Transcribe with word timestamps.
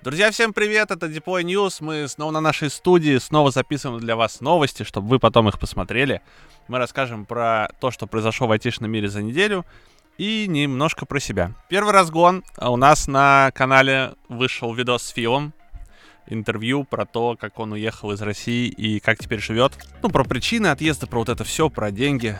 Друзья, 0.00 0.30
всем 0.30 0.52
привет, 0.52 0.92
это 0.92 1.06
Deploy 1.06 1.42
News. 1.42 1.78
Мы 1.80 2.06
снова 2.06 2.30
на 2.30 2.40
нашей 2.40 2.70
студии, 2.70 3.18
снова 3.18 3.50
записываем 3.50 4.00
для 4.00 4.14
вас 4.14 4.40
новости, 4.40 4.84
чтобы 4.84 5.08
вы 5.08 5.18
потом 5.18 5.48
их 5.48 5.58
посмотрели. 5.58 6.22
Мы 6.68 6.78
расскажем 6.78 7.26
про 7.26 7.68
то, 7.80 7.90
что 7.90 8.06
произошло 8.06 8.46
в 8.46 8.52
айтишном 8.52 8.88
мире 8.92 9.08
за 9.08 9.22
неделю 9.22 9.66
и 10.16 10.46
немножко 10.46 11.04
про 11.04 11.18
себя. 11.18 11.52
Первый 11.68 11.92
разгон. 11.92 12.44
У 12.58 12.76
нас 12.76 13.08
на 13.08 13.50
канале 13.56 14.14
вышел 14.28 14.72
видос 14.72 15.02
с 15.02 15.08
Филом. 15.08 15.52
Интервью 16.28 16.84
про 16.84 17.04
то, 17.04 17.36
как 17.36 17.58
он 17.58 17.72
уехал 17.72 18.12
из 18.12 18.22
России 18.22 18.68
и 18.68 19.00
как 19.00 19.18
теперь 19.18 19.40
живет. 19.40 19.72
Ну, 20.00 20.10
про 20.10 20.22
причины 20.22 20.68
отъезда, 20.68 21.08
про 21.08 21.18
вот 21.18 21.28
это 21.28 21.42
все, 21.42 21.70
про 21.70 21.90
деньги. 21.90 22.38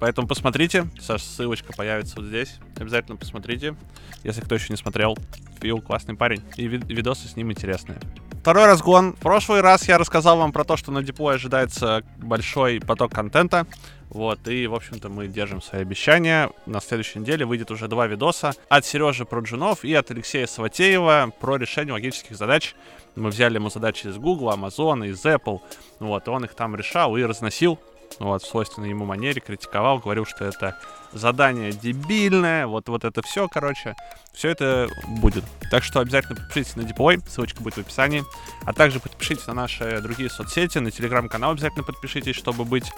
Поэтому 0.00 0.26
посмотрите. 0.26 0.86
Саш, 0.98 1.22
ссылочка 1.22 1.72
появится 1.74 2.16
вот 2.16 2.24
здесь. 2.24 2.56
Обязательно 2.76 3.16
посмотрите. 3.16 3.76
Если 4.24 4.40
кто 4.40 4.54
еще 4.54 4.72
не 4.72 4.76
смотрел, 4.76 5.16
Фил 5.60 5.80
классный 5.82 6.16
парень. 6.16 6.42
И 6.56 6.66
видосы 6.66 7.28
с 7.28 7.36
ним 7.36 7.52
интересные. 7.52 7.98
Второй 8.40 8.64
разгон. 8.64 9.12
В 9.12 9.18
прошлый 9.18 9.60
раз 9.60 9.86
я 9.86 9.98
рассказал 9.98 10.38
вам 10.38 10.52
про 10.52 10.64
то, 10.64 10.78
что 10.78 10.90
на 10.90 11.00
Deploy 11.00 11.34
ожидается 11.34 12.02
большой 12.16 12.80
поток 12.80 13.12
контента. 13.12 13.66
Вот, 14.08 14.48
и, 14.48 14.66
в 14.66 14.74
общем-то, 14.74 15.10
мы 15.10 15.28
держим 15.28 15.60
свои 15.60 15.82
обещания. 15.82 16.50
На 16.64 16.80
следующей 16.80 17.18
неделе 17.18 17.44
выйдет 17.44 17.70
уже 17.70 17.86
два 17.86 18.06
видоса 18.06 18.54
от 18.70 18.86
Сережи 18.86 19.26
про 19.26 19.40
джунов 19.40 19.84
и 19.84 19.92
от 19.94 20.10
Алексея 20.10 20.46
Саватеева 20.46 21.30
про 21.38 21.58
решение 21.58 21.92
логических 21.92 22.36
задач. 22.36 22.74
Мы 23.14 23.28
взяли 23.28 23.56
ему 23.56 23.68
задачи 23.68 24.06
из 24.06 24.16
Google, 24.16 24.50
Amazon, 24.50 25.06
из 25.06 25.24
Apple. 25.26 25.60
Вот, 26.00 26.26
и 26.26 26.30
он 26.30 26.44
их 26.46 26.54
там 26.54 26.74
решал 26.74 27.16
и 27.18 27.22
разносил 27.22 27.78
вот, 28.18 28.42
в 28.42 28.46
свойственной 28.46 28.90
ему 28.90 29.04
манере, 29.04 29.40
критиковал, 29.40 29.98
говорил, 29.98 30.26
что 30.26 30.44
это 30.44 30.76
задание 31.12 31.72
дебильное, 31.72 32.66
вот, 32.66 32.88
вот 32.88 33.04
это 33.04 33.22
все, 33.22 33.48
короче, 33.48 33.96
все 34.32 34.50
это 34.50 34.88
будет. 35.06 35.44
Так 35.70 35.82
что 35.82 36.00
обязательно 36.00 36.36
подпишитесь 36.36 36.76
на 36.76 36.82
Deploy, 36.82 37.22
ссылочка 37.28 37.62
будет 37.62 37.74
в 37.74 37.78
описании, 37.78 38.24
а 38.64 38.72
также 38.72 39.00
подпишитесь 39.00 39.46
на 39.46 39.54
наши 39.54 40.00
другие 40.00 40.30
соцсети, 40.30 40.78
на 40.78 40.90
телеграм-канал 40.90 41.52
обязательно 41.52 41.84
подпишитесь, 41.84 42.36
чтобы 42.36 42.64
быть 42.64 42.90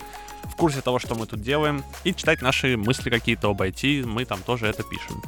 в 0.45 0.57
курсе 0.57 0.81
того, 0.81 0.99
что 0.99 1.15
мы 1.15 1.27
тут 1.27 1.41
делаем, 1.41 1.85
и 2.05 2.15
читать 2.15 2.43
наши 2.43 2.77
мысли 2.77 3.11
какие-то 3.11 3.51
об 3.51 3.63
IT, 3.63 4.07
мы 4.07 4.25
там 4.25 4.41
тоже 4.43 4.67
это 4.67 4.83
пишем. 4.83 5.23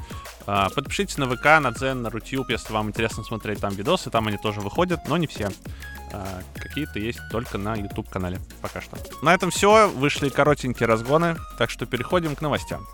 А, 0.47 0.69
подпишитесь 0.71 1.17
на 1.17 1.27
ВК, 1.27 1.45
на 1.61 1.71
Дзен, 1.71 2.03
на 2.03 2.11
Рутюб, 2.11 2.51
если 2.51 2.73
вам 2.73 2.89
интересно 2.89 3.25
смотреть 3.25 3.61
там 3.61 3.75
видосы, 3.75 4.11
там 4.11 4.27
они 4.27 4.37
тоже 4.37 4.61
выходят, 4.61 5.09
но 5.09 5.17
не 5.17 5.27
все. 5.27 5.51
А, 6.15 6.43
какие-то 6.55 7.01
есть 7.01 7.19
только 7.31 7.59
на 7.59 7.75
YouTube 7.75 8.09
канале 8.09 8.39
пока 8.63 8.81
что. 8.81 8.97
На 9.23 9.35
этом 9.35 9.51
все. 9.51 9.89
Вышли 9.89 10.29
коротенькие 10.29 10.87
разгоны, 10.87 11.37
так 11.59 11.71
что 11.71 11.87
переходим 11.87 12.37
к 12.37 12.41
новостям. 12.41 12.87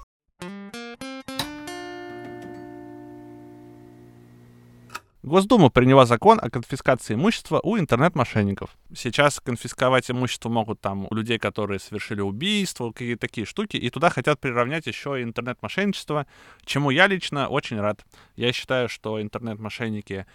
Госдума 5.22 5.68
приняла 5.68 6.06
закон 6.06 6.40
о 6.42 6.48
конфискации 6.48 7.12
имущества 7.12 7.60
у 7.62 7.78
интернет-мошенников. 7.78 8.70
Сейчас 8.96 9.38
конфисковать 9.38 10.10
имущество 10.10 10.48
могут 10.48 10.80
там 10.80 11.06
у 11.10 11.14
людей, 11.14 11.38
которые 11.38 11.78
совершили 11.78 12.22
убийство, 12.22 12.90
какие-то 12.90 13.20
такие 13.28 13.46
штуки, 13.46 13.76
и 13.76 13.90
туда 13.90 14.08
хотят 14.08 14.40
приравнять 14.40 14.86
еще 14.86 15.20
и 15.20 15.22
интернет-мошенничество, 15.22 16.26
чему 16.64 16.88
я 16.90 17.06
лично 17.06 17.48
очень 17.48 17.78
рад. 17.78 18.02
Я 18.34 18.52
считаю, 18.54 18.88
что 18.88 19.20
интернет-мошенники 19.20 20.26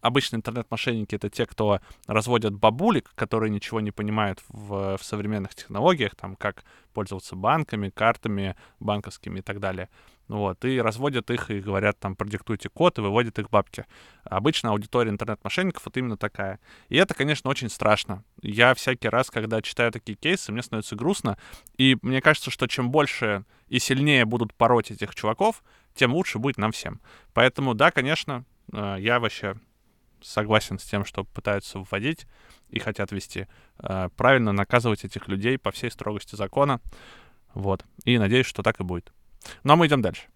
обычно 0.00 0.36
интернет-мошенники 0.36 1.14
это 1.14 1.30
те, 1.30 1.46
кто 1.46 1.80
разводят 2.06 2.54
бабулик, 2.54 3.12
которые 3.14 3.50
ничего 3.50 3.80
не 3.80 3.90
понимают 3.90 4.42
в, 4.48 4.96
в 4.96 5.02
современных 5.02 5.54
технологиях, 5.54 6.14
там, 6.14 6.36
как 6.36 6.64
пользоваться 6.92 7.36
банками, 7.36 7.90
картами 7.90 8.56
банковскими 8.80 9.40
и 9.40 9.42
так 9.42 9.60
далее. 9.60 9.88
Вот, 10.28 10.64
и 10.64 10.80
разводят 10.80 11.30
их 11.30 11.50
и 11.50 11.60
говорят, 11.60 12.00
там, 12.00 12.16
продиктуйте 12.16 12.68
код, 12.68 12.98
и 12.98 13.00
выводят 13.00 13.38
их 13.38 13.48
бабки. 13.48 13.86
Обычно 14.24 14.70
аудитория 14.70 15.10
интернет-мошенников 15.10 15.84
вот 15.84 15.96
именно 15.96 16.16
такая. 16.16 16.58
И 16.88 16.96
это, 16.96 17.14
конечно, 17.14 17.48
очень 17.48 17.68
страшно. 17.68 18.24
Я 18.42 18.74
всякий 18.74 19.08
раз, 19.08 19.30
когда 19.30 19.62
читаю 19.62 19.92
такие 19.92 20.16
кейсы, 20.16 20.50
мне 20.50 20.62
становится 20.62 20.96
грустно. 20.96 21.38
И 21.78 21.96
мне 22.02 22.20
кажется, 22.20 22.50
что 22.50 22.66
чем 22.66 22.90
больше 22.90 23.44
и 23.68 23.78
сильнее 23.78 24.24
будут 24.24 24.52
пороть 24.52 24.90
этих 24.90 25.14
чуваков, 25.14 25.62
тем 25.94 26.12
лучше 26.12 26.38
будет 26.38 26.58
нам 26.58 26.72
всем. 26.72 27.00
Поэтому, 27.32 27.74
да, 27.74 27.92
конечно, 27.92 28.44
э, 28.72 28.96
я 28.98 29.20
вообще 29.20 29.54
согласен 30.26 30.78
с 30.78 30.84
тем, 30.84 31.04
что 31.04 31.24
пытаются 31.24 31.78
вводить 31.78 32.26
и 32.68 32.78
хотят 32.78 33.12
ввести, 33.12 33.46
э, 33.78 34.08
правильно 34.16 34.52
наказывать 34.52 35.04
этих 35.04 35.28
людей 35.28 35.58
по 35.58 35.70
всей 35.70 35.90
строгости 35.90 36.34
закона. 36.34 36.80
Вот. 37.54 37.84
И 38.04 38.18
надеюсь, 38.18 38.46
что 38.46 38.62
так 38.62 38.80
и 38.80 38.84
будет. 38.84 39.12
Ну 39.62 39.72
а 39.72 39.76
мы 39.76 39.86
идем 39.86 40.02
дальше. 40.02 40.28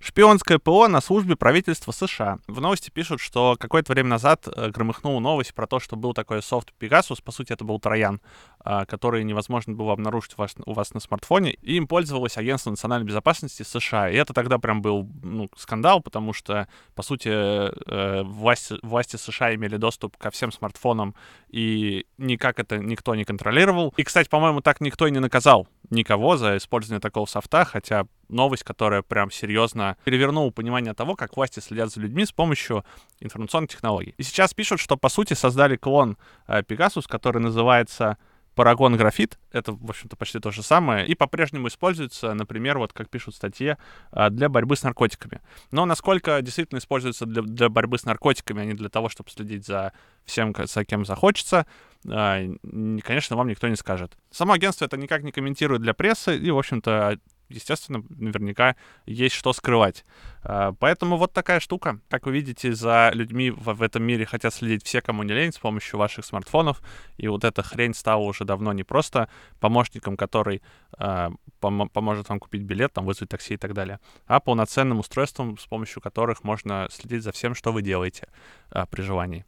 Шпионское 0.00 0.58
ПО 0.58 0.86
на 0.86 1.00
службе 1.00 1.34
правительства 1.34 1.90
США. 1.90 2.38
В 2.46 2.60
новости 2.60 2.90
пишут, 2.90 3.20
что 3.20 3.56
какое-то 3.58 3.92
время 3.92 4.10
назад 4.10 4.46
э, 4.46 4.70
громыхнула 4.70 5.18
новость 5.18 5.54
про 5.54 5.66
то, 5.66 5.80
что 5.80 5.96
был 5.96 6.12
такой 6.12 6.42
софт 6.42 6.72
Pegasus, 6.78 7.22
по 7.22 7.32
сути 7.32 7.52
это 7.52 7.64
был 7.64 7.80
троян, 7.80 8.20
э, 8.64 8.84
который 8.86 9.24
невозможно 9.24 9.74
было 9.74 9.92
обнаружить 9.92 10.34
у 10.36 10.40
вас, 10.42 10.54
у 10.64 10.72
вас 10.72 10.94
на 10.94 11.00
смартфоне, 11.00 11.52
и 11.52 11.76
им 11.76 11.86
пользовалось 11.86 12.36
Агентство 12.36 12.70
национальной 12.70 13.06
безопасности 13.06 13.62
США. 13.62 14.10
И 14.10 14.16
это 14.16 14.32
тогда 14.32 14.58
прям 14.58 14.82
был 14.82 15.08
ну, 15.22 15.48
скандал, 15.56 16.00
потому 16.00 16.32
что, 16.32 16.68
по 16.94 17.02
сути, 17.02 17.28
э, 17.28 18.22
власти, 18.22 18.76
власти 18.82 19.16
США 19.16 19.54
имели 19.54 19.76
доступ 19.76 20.16
ко 20.16 20.30
всем 20.30 20.52
смартфонам, 20.52 21.14
и 21.48 22.06
никак 22.18 22.58
это 22.58 22.78
никто 22.78 23.14
не 23.14 23.24
контролировал. 23.24 23.92
И, 23.96 24.02
кстати, 24.02 24.28
по-моему, 24.28 24.60
так 24.60 24.80
никто 24.80 25.06
и 25.06 25.10
не 25.10 25.20
наказал 25.20 25.68
никого 25.90 26.36
за 26.36 26.56
использование 26.56 27.00
такого 27.00 27.26
софта, 27.26 27.64
хотя 27.64 28.06
новость, 28.28 28.64
которая 28.64 29.02
прям 29.02 29.30
серьезно 29.30 29.96
перевернула 30.04 30.50
понимание 30.50 30.94
того, 30.94 31.14
как 31.14 31.36
власти 31.36 31.60
следят 31.60 31.92
за 31.92 32.00
людьми 32.00 32.24
с 32.24 32.32
помощью 32.32 32.84
информационных 33.20 33.70
технологий. 33.70 34.14
И 34.16 34.22
сейчас 34.22 34.54
пишут, 34.54 34.80
что, 34.80 34.96
по 34.96 35.08
сути, 35.08 35.34
создали 35.34 35.76
клон 35.76 36.16
э, 36.46 36.62
Pegasus, 36.62 37.04
который 37.08 37.40
называется 37.40 38.18
Paragon 38.54 38.96
графит, 38.96 39.38
это, 39.52 39.72
в 39.72 39.90
общем-то, 39.90 40.16
почти 40.16 40.38
то 40.38 40.50
же 40.50 40.62
самое, 40.62 41.06
и 41.06 41.14
по-прежнему 41.14 41.68
используется, 41.68 42.34
например, 42.34 42.78
вот 42.78 42.92
как 42.92 43.08
пишут 43.08 43.34
в 43.34 43.36
статье, 43.36 43.78
э, 44.12 44.30
для 44.30 44.48
борьбы 44.48 44.76
с 44.76 44.82
наркотиками. 44.82 45.40
Но 45.70 45.86
насколько 45.86 46.40
действительно 46.42 46.78
используется 46.78 47.26
для, 47.26 47.42
для 47.42 47.68
борьбы 47.68 47.98
с 47.98 48.04
наркотиками, 48.04 48.62
а 48.62 48.64
не 48.64 48.74
для 48.74 48.88
того, 48.88 49.08
чтобы 49.08 49.30
следить 49.30 49.66
за 49.66 49.92
всем, 50.24 50.54
за 50.56 50.84
кем 50.84 51.04
захочется, 51.04 51.66
э, 52.04 52.54
конечно, 53.02 53.36
вам 53.36 53.48
никто 53.48 53.68
не 53.68 53.76
скажет. 53.76 54.16
Само 54.30 54.52
агентство 54.52 54.84
это 54.84 54.96
никак 54.96 55.22
не 55.22 55.32
комментирует 55.32 55.82
для 55.82 55.94
прессы, 55.94 56.36
и, 56.36 56.50
в 56.50 56.58
общем-то, 56.58 57.18
естественно, 57.48 58.02
наверняка 58.08 58.76
есть 59.06 59.34
что 59.34 59.52
скрывать. 59.52 60.04
А, 60.42 60.72
поэтому 60.72 61.16
вот 61.16 61.32
такая 61.32 61.60
штука. 61.60 62.00
Как 62.08 62.26
вы 62.26 62.32
видите, 62.32 62.72
за 62.74 63.10
людьми 63.14 63.50
в, 63.50 63.82
этом 63.82 64.02
мире 64.02 64.26
хотят 64.26 64.54
следить 64.54 64.84
все, 64.84 65.00
кому 65.00 65.22
не 65.22 65.32
лень, 65.32 65.52
с 65.52 65.58
помощью 65.58 65.98
ваших 65.98 66.24
смартфонов. 66.24 66.82
И 67.16 67.28
вот 67.28 67.44
эта 67.44 67.62
хрень 67.62 67.94
стала 67.94 68.22
уже 68.22 68.44
давно 68.44 68.72
не 68.72 68.82
просто 68.82 69.28
помощником, 69.60 70.16
который 70.16 70.62
э, 70.98 71.30
пом- 71.60 71.88
поможет 71.88 72.28
вам 72.28 72.40
купить 72.40 72.62
билет, 72.62 72.92
там, 72.92 73.04
вызвать 73.04 73.30
такси 73.30 73.54
и 73.54 73.58
так 73.58 73.74
далее, 73.74 74.00
а 74.26 74.40
полноценным 74.40 74.98
устройством, 74.98 75.58
с 75.58 75.66
помощью 75.66 76.02
которых 76.02 76.44
можно 76.44 76.88
следить 76.90 77.22
за 77.22 77.32
всем, 77.32 77.54
что 77.54 77.72
вы 77.72 77.82
делаете 77.82 78.28
э, 78.70 78.84
при 78.90 79.02
желании. 79.02 79.44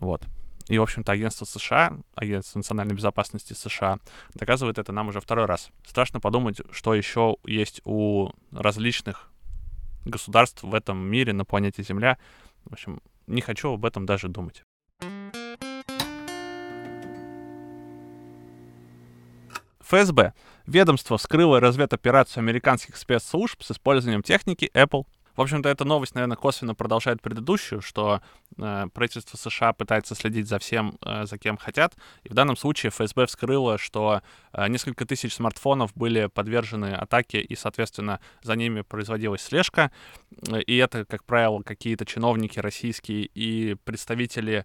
Вот. 0.00 0.22
И, 0.68 0.78
в 0.78 0.82
общем-то, 0.82 1.12
агентство 1.12 1.44
США, 1.44 1.98
агентство 2.14 2.58
национальной 2.58 2.94
безопасности 2.94 3.52
США, 3.52 3.98
доказывает 4.34 4.78
это 4.78 4.92
нам 4.92 5.08
уже 5.08 5.20
второй 5.20 5.46
раз. 5.46 5.70
Страшно 5.86 6.20
подумать, 6.20 6.60
что 6.70 6.94
еще 6.94 7.36
есть 7.44 7.80
у 7.84 8.30
различных 8.52 9.30
государств 10.04 10.62
в 10.62 10.74
этом 10.74 10.98
мире, 10.98 11.32
на 11.32 11.44
планете 11.44 11.82
Земля. 11.82 12.18
В 12.64 12.72
общем, 12.72 13.00
не 13.26 13.40
хочу 13.40 13.74
об 13.74 13.84
этом 13.84 14.06
даже 14.06 14.28
думать. 14.28 14.62
ФСБ. 19.80 20.32
Ведомство 20.66 21.18
вскрыло 21.18 21.60
разведоперацию 21.60 22.40
американских 22.40 22.96
спецслужб 22.96 23.62
с 23.62 23.72
использованием 23.72 24.22
техники 24.22 24.70
Apple 24.74 25.04
в 25.36 25.40
общем-то, 25.40 25.68
эта 25.68 25.84
новость, 25.84 26.14
наверное, 26.14 26.36
косвенно 26.36 26.74
продолжает 26.74 27.22
предыдущую, 27.22 27.80
что 27.80 28.20
э, 28.58 28.86
правительство 28.92 29.36
США 29.36 29.72
пытается 29.72 30.14
следить 30.14 30.48
за 30.48 30.58
всем, 30.58 30.98
э, 31.04 31.24
за 31.26 31.38
кем 31.38 31.56
хотят. 31.56 31.94
И 32.24 32.28
в 32.28 32.34
данном 32.34 32.56
случае 32.56 32.90
ФСБ 32.90 33.26
вскрыло, 33.26 33.78
что 33.78 34.22
э, 34.52 34.68
несколько 34.68 35.06
тысяч 35.06 35.34
смартфонов 35.34 35.92
были 35.94 36.26
подвержены 36.26 36.94
атаке, 36.94 37.40
и, 37.40 37.56
соответственно, 37.56 38.20
за 38.42 38.56
ними 38.56 38.82
производилась 38.82 39.42
слежка. 39.42 39.90
И 40.66 40.76
это, 40.76 41.04
как 41.04 41.24
правило, 41.24 41.62
какие-то 41.62 42.04
чиновники 42.04 42.58
российские 42.58 43.26
и 43.34 43.74
представители 43.84 44.64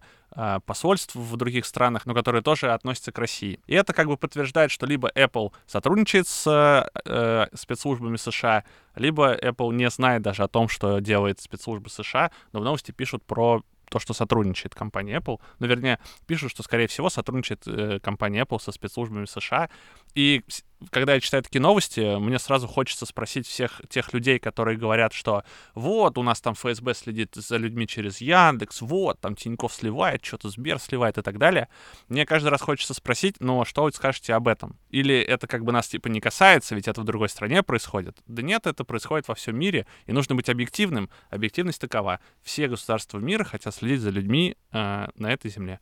посольств 0.66 1.14
в 1.14 1.36
других 1.36 1.66
странах, 1.66 2.06
но 2.06 2.14
которые 2.14 2.42
тоже 2.42 2.72
относятся 2.72 3.12
к 3.12 3.18
России. 3.18 3.60
И 3.66 3.74
это 3.74 3.92
как 3.92 4.06
бы 4.06 4.16
подтверждает, 4.16 4.70
что 4.70 4.86
либо 4.86 5.10
Apple 5.10 5.52
сотрудничает 5.66 6.28
с 6.28 6.90
э, 7.04 7.46
спецслужбами 7.54 8.16
США, 8.16 8.64
либо 8.94 9.36
Apple 9.36 9.72
не 9.74 9.88
знает 9.90 10.22
даже 10.22 10.42
о 10.42 10.48
том, 10.48 10.68
что 10.68 11.00
делает 11.00 11.40
спецслужбы 11.40 11.90
США, 11.90 12.30
но 12.52 12.60
в 12.60 12.64
новости 12.64 12.90
пишут 12.90 13.24
про 13.24 13.62
то, 13.88 13.98
что 13.98 14.14
сотрудничает 14.14 14.74
компания 14.74 15.16
Apple. 15.16 15.40
Ну, 15.58 15.66
вернее, 15.66 15.98
пишут, 16.26 16.50
что, 16.50 16.62
скорее 16.62 16.86
всего, 16.86 17.10
сотрудничает 17.10 17.66
э, 17.66 18.00
компания 18.00 18.42
Apple 18.42 18.60
со 18.60 18.72
спецслужбами 18.72 19.24
США. 19.24 19.70
И 20.18 20.42
когда 20.90 21.14
я 21.14 21.20
читаю 21.20 21.44
такие 21.44 21.60
новости, 21.60 22.18
мне 22.18 22.40
сразу 22.40 22.66
хочется 22.66 23.06
спросить 23.06 23.46
всех 23.46 23.80
тех 23.88 24.12
людей, 24.12 24.40
которые 24.40 24.76
говорят, 24.76 25.12
что 25.12 25.44
вот, 25.76 26.18
у 26.18 26.24
нас 26.24 26.40
там 26.40 26.54
ФСБ 26.54 26.94
следит 26.94 27.36
за 27.36 27.56
людьми 27.56 27.86
через 27.86 28.20
Яндекс, 28.20 28.80
вот, 28.80 29.20
там 29.20 29.36
Тиньков 29.36 29.72
сливает, 29.72 30.24
что-то 30.24 30.48
Сбер 30.48 30.80
сливает 30.80 31.18
и 31.18 31.22
так 31.22 31.38
далее. 31.38 31.68
Мне 32.08 32.26
каждый 32.26 32.48
раз 32.48 32.62
хочется 32.62 32.94
спросить, 32.94 33.36
ну, 33.38 33.64
что 33.64 33.84
вы 33.84 33.92
скажете 33.92 34.34
об 34.34 34.48
этом? 34.48 34.76
Или 34.90 35.16
это 35.16 35.46
как 35.46 35.64
бы 35.64 35.70
нас, 35.70 35.86
типа, 35.86 36.08
не 36.08 36.20
касается, 36.20 36.74
ведь 36.74 36.88
это 36.88 37.00
в 37.02 37.04
другой 37.04 37.28
стране 37.28 37.62
происходит? 37.62 38.18
Да 38.26 38.42
нет, 38.42 38.66
это 38.66 38.82
происходит 38.82 39.28
во 39.28 39.36
всем 39.36 39.56
мире, 39.56 39.86
и 40.06 40.12
нужно 40.12 40.34
быть 40.34 40.48
объективным. 40.48 41.10
Объективность 41.30 41.80
такова. 41.80 42.18
Все 42.42 42.66
государства 42.66 43.18
мира 43.18 43.44
хотят 43.44 43.72
следить 43.72 44.00
за 44.00 44.10
людьми 44.10 44.56
э, 44.72 45.06
на 45.14 45.32
этой 45.32 45.48
земле. 45.48 45.78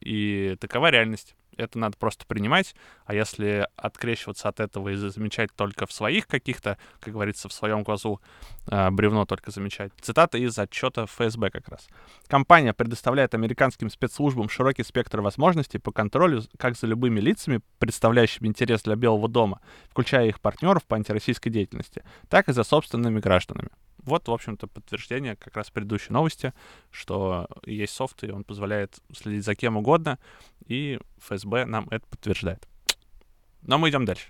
И 0.00 0.56
такова 0.60 0.90
реальность 0.90 1.34
это 1.58 1.78
надо 1.78 1.96
просто 1.98 2.24
принимать, 2.26 2.74
а 3.04 3.14
если 3.14 3.68
открещиваться 3.76 4.48
от 4.48 4.60
этого 4.60 4.90
и 4.90 4.94
замечать 4.94 5.50
только 5.54 5.86
в 5.86 5.92
своих 5.92 6.26
каких-то, 6.26 6.78
как 7.00 7.12
говорится, 7.12 7.48
в 7.48 7.52
своем 7.52 7.82
глазу 7.82 8.20
э, 8.70 8.90
бревно 8.90 9.26
только 9.26 9.50
замечать. 9.50 9.92
Цитата 10.00 10.38
из 10.38 10.58
отчета 10.58 11.06
ФСБ 11.06 11.50
как 11.50 11.68
раз. 11.68 11.88
Компания 12.28 12.72
предоставляет 12.72 13.34
американским 13.34 13.90
спецслужбам 13.90 14.48
широкий 14.48 14.84
спектр 14.84 15.20
возможностей 15.20 15.78
по 15.78 15.90
контролю 15.90 16.42
как 16.58 16.76
за 16.76 16.86
любыми 16.86 17.20
лицами, 17.20 17.60
представляющими 17.78 18.46
интерес 18.46 18.82
для 18.82 18.96
Белого 18.96 19.28
дома, 19.28 19.60
включая 19.90 20.28
их 20.28 20.40
партнеров 20.40 20.84
по 20.84 20.96
антироссийской 20.96 21.50
деятельности, 21.50 22.04
так 22.28 22.48
и 22.48 22.52
за 22.52 22.62
собственными 22.62 23.20
гражданами. 23.20 23.70
Вот, 24.08 24.28
в 24.28 24.32
общем-то, 24.32 24.66
подтверждение 24.66 25.36
как 25.36 25.56
раз 25.56 25.70
предыдущей 25.70 26.12
новости, 26.12 26.52
что 26.90 27.48
есть 27.64 27.94
софт, 27.94 28.24
и 28.24 28.30
он 28.30 28.44
позволяет 28.44 28.98
следить 29.14 29.44
за 29.44 29.54
кем 29.54 29.76
угодно, 29.76 30.18
и 30.66 30.98
ФСБ 31.18 31.64
нам 31.66 31.88
это 31.90 32.06
подтверждает. 32.06 32.66
Но 33.62 33.78
мы 33.78 33.90
идем 33.90 34.04
дальше. 34.04 34.28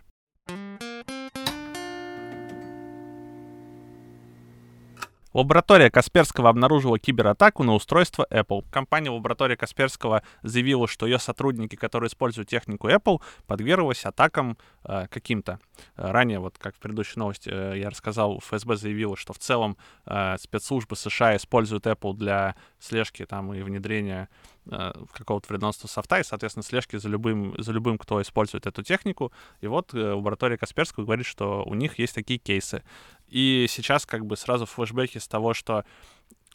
Лаборатория 5.38 5.88
Касперского 5.88 6.48
обнаружила 6.48 6.98
кибератаку 6.98 7.62
на 7.62 7.76
устройство 7.76 8.26
Apple. 8.28 8.64
Компания 8.72 9.08
лаборатория 9.10 9.56
Касперского 9.56 10.24
заявила, 10.42 10.88
что 10.88 11.06
ее 11.06 11.20
сотрудники, 11.20 11.76
которые 11.76 12.08
используют 12.08 12.48
технику 12.48 12.88
Apple, 12.88 13.22
подверглись 13.46 14.04
атакам 14.04 14.58
э, 14.82 15.06
каким-то. 15.08 15.60
Ранее, 15.94 16.40
вот 16.40 16.58
как 16.58 16.74
в 16.74 16.80
предыдущей 16.80 17.20
новости 17.20 17.50
э, 17.52 17.78
я 17.78 17.88
рассказал, 17.88 18.40
ФСБ 18.40 18.74
заявила, 18.74 19.16
что 19.16 19.32
в 19.32 19.38
целом 19.38 19.76
э, 20.06 20.38
спецслужбы 20.40 20.96
США 20.96 21.36
используют 21.36 21.86
Apple 21.86 22.16
для 22.16 22.56
слежки 22.80 23.24
там 23.24 23.54
и 23.54 23.62
внедрения 23.62 24.28
э, 24.32 24.57
какого-то 24.68 25.48
вредоносного 25.48 25.88
софта 25.90 26.20
и, 26.20 26.24
соответственно, 26.24 26.62
слежки 26.62 26.96
за 26.96 27.08
любым, 27.08 27.54
за 27.58 27.72
любым, 27.72 27.98
кто 27.98 28.20
использует 28.20 28.66
эту 28.66 28.82
технику. 28.82 29.32
И 29.60 29.66
вот 29.66 29.94
э, 29.94 30.12
лаборатория 30.12 30.56
Касперского 30.56 31.04
говорит, 31.04 31.26
что 31.26 31.64
у 31.64 31.74
них 31.74 31.98
есть 31.98 32.14
такие 32.14 32.38
кейсы. 32.38 32.82
И 33.28 33.66
сейчас 33.68 34.06
как 34.06 34.26
бы 34.26 34.36
сразу 34.36 34.66
флешбеки 34.66 35.18
с 35.18 35.28
того, 35.28 35.54
что 35.54 35.84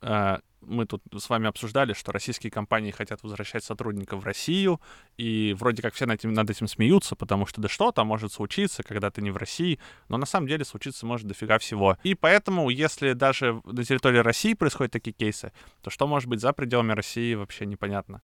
э, 0.01 0.37
мы 0.65 0.85
тут 0.85 1.01
с 1.17 1.29
вами 1.29 1.47
обсуждали, 1.47 1.93
что 1.93 2.11
российские 2.11 2.51
компании 2.51 2.91
хотят 2.91 3.23
возвращать 3.23 3.63
сотрудников 3.63 4.21
в 4.21 4.25
Россию, 4.25 4.81
и 5.17 5.55
вроде 5.57 5.81
как 5.81 5.93
все 5.93 6.05
над 6.05 6.19
этим, 6.19 6.33
над 6.33 6.49
этим 6.49 6.67
смеются, 6.67 7.15
потому 7.15 7.45
что 7.45 7.61
да 7.61 7.67
что 7.67 7.91
там 7.91 8.07
может 8.07 8.33
случиться, 8.33 8.83
когда 8.83 9.11
ты 9.11 9.21
не 9.21 9.31
в 9.31 9.37
России, 9.37 9.79
но 10.09 10.17
на 10.17 10.25
самом 10.25 10.47
деле 10.47 10.65
случиться 10.65 11.05
может 11.05 11.27
дофига 11.27 11.57
всего. 11.59 11.97
И 12.03 12.15
поэтому, 12.15 12.69
если 12.69 13.13
даже 13.13 13.61
на 13.65 13.83
территории 13.83 14.19
России 14.19 14.53
происходят 14.53 14.91
такие 14.91 15.13
кейсы, 15.13 15.51
то 15.81 15.89
что 15.89 16.07
может 16.07 16.29
быть 16.29 16.39
за 16.41 16.53
пределами 16.53 16.93
России 16.93 17.33
вообще 17.35 17.65
непонятно. 17.65 18.21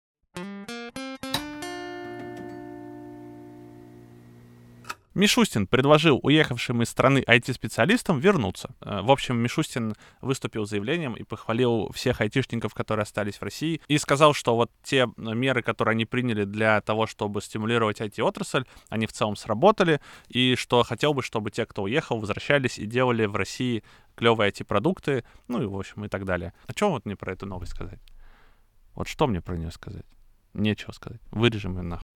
Мишустин 5.15 5.65
предложил 5.65 6.19
уехавшим 6.21 6.83
из 6.83 6.89
страны 6.89 7.23
IT-специалистам 7.27 8.19
вернуться. 8.19 8.75
Э, 8.81 9.01
в 9.01 9.11
общем, 9.11 9.38
Мишустин 9.38 9.95
выступил 10.21 10.65
заявлением 10.65 11.13
и 11.15 11.23
похвалил 11.23 11.91
всех 11.94 12.21
айтишников, 12.21 12.73
которые 12.75 13.03
остались 13.03 13.38
в 13.38 13.44
России, 13.44 13.81
и 13.88 13.97
сказал, 13.97 14.33
что 14.33 14.56
вот 14.56 14.71
те 14.83 15.07
меры, 15.17 15.63
которые 15.63 15.94
они 15.94 16.06
приняли 16.06 16.44
для 16.44 16.79
того, 16.81 17.07
чтобы 17.07 17.41
стимулировать 17.41 18.01
IT-отрасль, 18.01 18.65
они 18.89 19.07
в 19.07 19.13
целом 19.13 19.35
сработали, 19.35 20.00
и 20.27 20.56
что 20.56 20.83
хотел 20.83 21.13
бы, 21.13 21.23
чтобы 21.23 21.50
те, 21.50 21.65
кто 21.65 21.83
уехал, 21.83 22.19
возвращались 22.19 22.77
и 22.77 22.85
делали 22.85 23.25
в 23.25 23.35
России 23.35 23.83
клевые 24.15 24.51
IT-продукты, 24.51 25.23
ну 25.47 25.61
и, 25.61 25.65
в 25.65 25.75
общем, 25.75 26.06
и 26.06 26.07
так 26.07 26.25
далее. 26.25 26.53
А 26.67 26.71
что 26.71 26.91
вот 26.91 27.06
мне 27.06 27.15
про 27.15 27.33
эту 27.33 27.47
новость 27.47 27.71
сказать? 27.71 28.00
Вот 28.94 29.07
что 29.07 29.27
мне 29.27 29.41
про 29.41 29.56
нее 29.56 29.71
сказать? 29.71 30.06
Нечего 30.53 30.91
сказать. 30.91 31.21
Вырежем 31.31 31.77
ее 31.77 31.83
нахуй. 31.83 32.08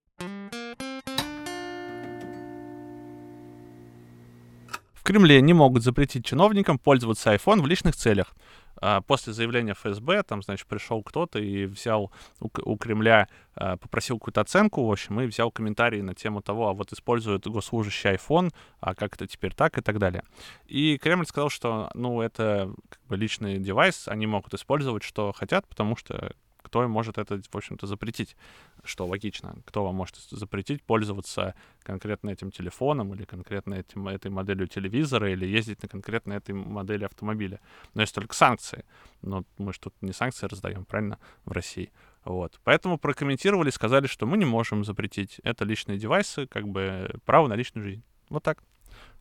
В 5.03 5.05
Кремле 5.05 5.41
не 5.41 5.51
могут 5.51 5.83
запретить 5.83 6.23
чиновникам 6.23 6.79
пользоваться 6.79 7.35
iPhone 7.35 7.61
в 7.61 7.67
личных 7.67 7.93
целях. 7.93 8.33
А, 8.77 9.01
после 9.01 9.33
заявления 9.33 9.73
ФСБ, 9.73 10.23
там, 10.23 10.41
значит, 10.41 10.65
пришел 10.65 11.03
кто-то 11.03 11.39
и 11.39 11.65
взял 11.65 12.09
у, 12.39 12.77
Кремля, 12.77 13.27
а, 13.53 13.75
попросил 13.75 14.17
какую-то 14.17 14.39
оценку, 14.39 14.85
в 14.85 14.89
общем, 14.89 15.19
и 15.19 15.25
взял 15.25 15.51
комментарии 15.51 15.99
на 15.99 16.15
тему 16.15 16.41
того, 16.41 16.69
а 16.69 16.73
вот 16.73 16.93
использует 16.93 17.45
госслужащий 17.45 18.11
iPhone, 18.11 18.53
а 18.79 18.95
как 18.95 19.15
это 19.15 19.27
теперь 19.27 19.53
так 19.53 19.77
и 19.77 19.81
так 19.81 19.99
далее. 19.99 20.23
И 20.67 20.97
Кремль 20.97 21.25
сказал, 21.25 21.49
что, 21.49 21.91
ну, 21.95 22.21
это 22.21 22.73
как 22.87 23.05
бы 23.09 23.17
личный 23.17 23.59
девайс, 23.59 24.07
они 24.07 24.25
могут 24.25 24.53
использовать, 24.53 25.03
что 25.03 25.33
хотят, 25.33 25.67
потому 25.67 25.97
что 25.97 26.31
кто 26.73 26.87
может 26.87 27.19
это, 27.19 27.39
в 27.39 27.55
общем-то, 27.55 27.85
запретить, 27.85 28.35
что 28.83 29.05
логично. 29.05 29.55
Кто 29.65 29.83
вам 29.83 29.93
может 29.93 30.15
запретить 30.31 30.81
пользоваться 30.81 31.53
конкретно 31.83 32.31
этим 32.31 32.49
телефоном 32.49 33.13
или 33.13 33.25
конкретно 33.25 33.75
этим, 33.75 34.07
этой 34.07 34.31
моделью 34.31 34.67
телевизора 34.67 35.31
или 35.31 35.45
ездить 35.45 35.83
на 35.83 35.87
конкретно 35.87 36.33
этой 36.33 36.55
модели 36.55 37.05
автомобиля. 37.05 37.59
Но 37.93 38.01
есть 38.01 38.15
только 38.15 38.33
санкции. 38.33 38.85
Но 39.21 39.43
мы 39.59 39.71
же 39.71 39.81
тут 39.81 39.93
не 40.01 40.13
санкции 40.13 40.47
раздаем, 40.47 40.83
правильно, 40.85 41.19
в 41.45 41.51
России. 41.51 41.91
Вот. 42.25 42.59
Поэтому 42.63 42.97
прокомментировали, 42.97 43.69
сказали, 43.69 44.07
что 44.07 44.25
мы 44.25 44.37
не 44.37 44.45
можем 44.45 44.83
запретить. 44.83 45.39
Это 45.43 45.65
личные 45.65 45.99
девайсы, 45.99 46.47
как 46.47 46.67
бы 46.67 47.13
право 47.23 47.47
на 47.47 47.53
личную 47.53 47.85
жизнь. 47.85 48.03
Вот 48.29 48.41
так. 48.41 48.63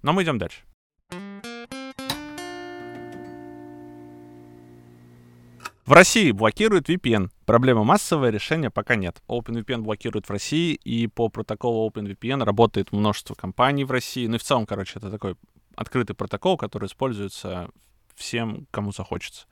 Но 0.01 0.15
мы 0.15 0.23
идем 0.23 0.39
дальше. 0.39 0.63
В 5.93 5.95
России 5.95 6.31
блокируют 6.31 6.89
VPN. 6.89 7.29
Проблема 7.45 7.85
массовая, 7.85 8.31
решения 8.31 8.71
пока 8.71 8.95
нет. 8.95 9.23
OpenVPN 9.29 9.83
блокирует 9.83 10.27
в 10.27 10.31
России, 10.31 10.73
и 10.73 11.07
по 11.07 11.29
протоколу 11.29 11.87
OpenVPN 11.87 12.45
работает 12.45 12.93
множество 12.93 13.35
компаний 13.35 13.85
в 13.85 13.91
России. 13.91 14.27
Ну 14.27 14.37
и 14.37 14.39
в 14.39 14.43
целом, 14.43 14.65
короче, 14.65 14.95
это 14.99 15.11
такой 15.11 15.37
открытый 15.77 16.17
протокол, 16.17 16.57
который 16.57 16.87
используется 16.87 17.69
всем, 18.15 18.67
кому 18.71 18.93
захочется. 18.93 19.45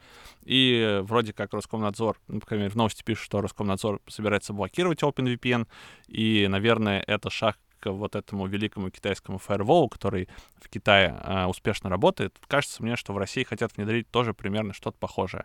И 0.46 1.00
вроде 1.02 1.34
как 1.34 1.52
Роскомнадзор, 1.52 2.16
ну, 2.26 2.40
в 2.40 2.74
новости 2.74 3.02
пишут, 3.02 3.26
что 3.26 3.42
Роскомнадзор 3.42 4.00
собирается 4.08 4.54
блокировать 4.54 5.02
OpenVPN, 5.02 5.68
и, 6.08 6.46
наверное, 6.48 7.04
это 7.06 7.28
шаг 7.28 7.58
к 7.80 7.90
вот 7.90 8.16
этому 8.16 8.46
великому 8.46 8.88
китайскому 8.88 9.36
фаерволу, 9.36 9.90
который 9.90 10.30
в 10.56 10.70
Китае 10.70 11.20
э, 11.22 11.44
успешно 11.44 11.90
работает. 11.90 12.34
Кажется 12.46 12.82
мне, 12.82 12.96
что 12.96 13.12
в 13.12 13.18
России 13.18 13.42
хотят 13.42 13.76
внедрить 13.76 14.10
тоже 14.10 14.32
примерно 14.32 14.72
что-то 14.72 14.96
похожее. 14.98 15.44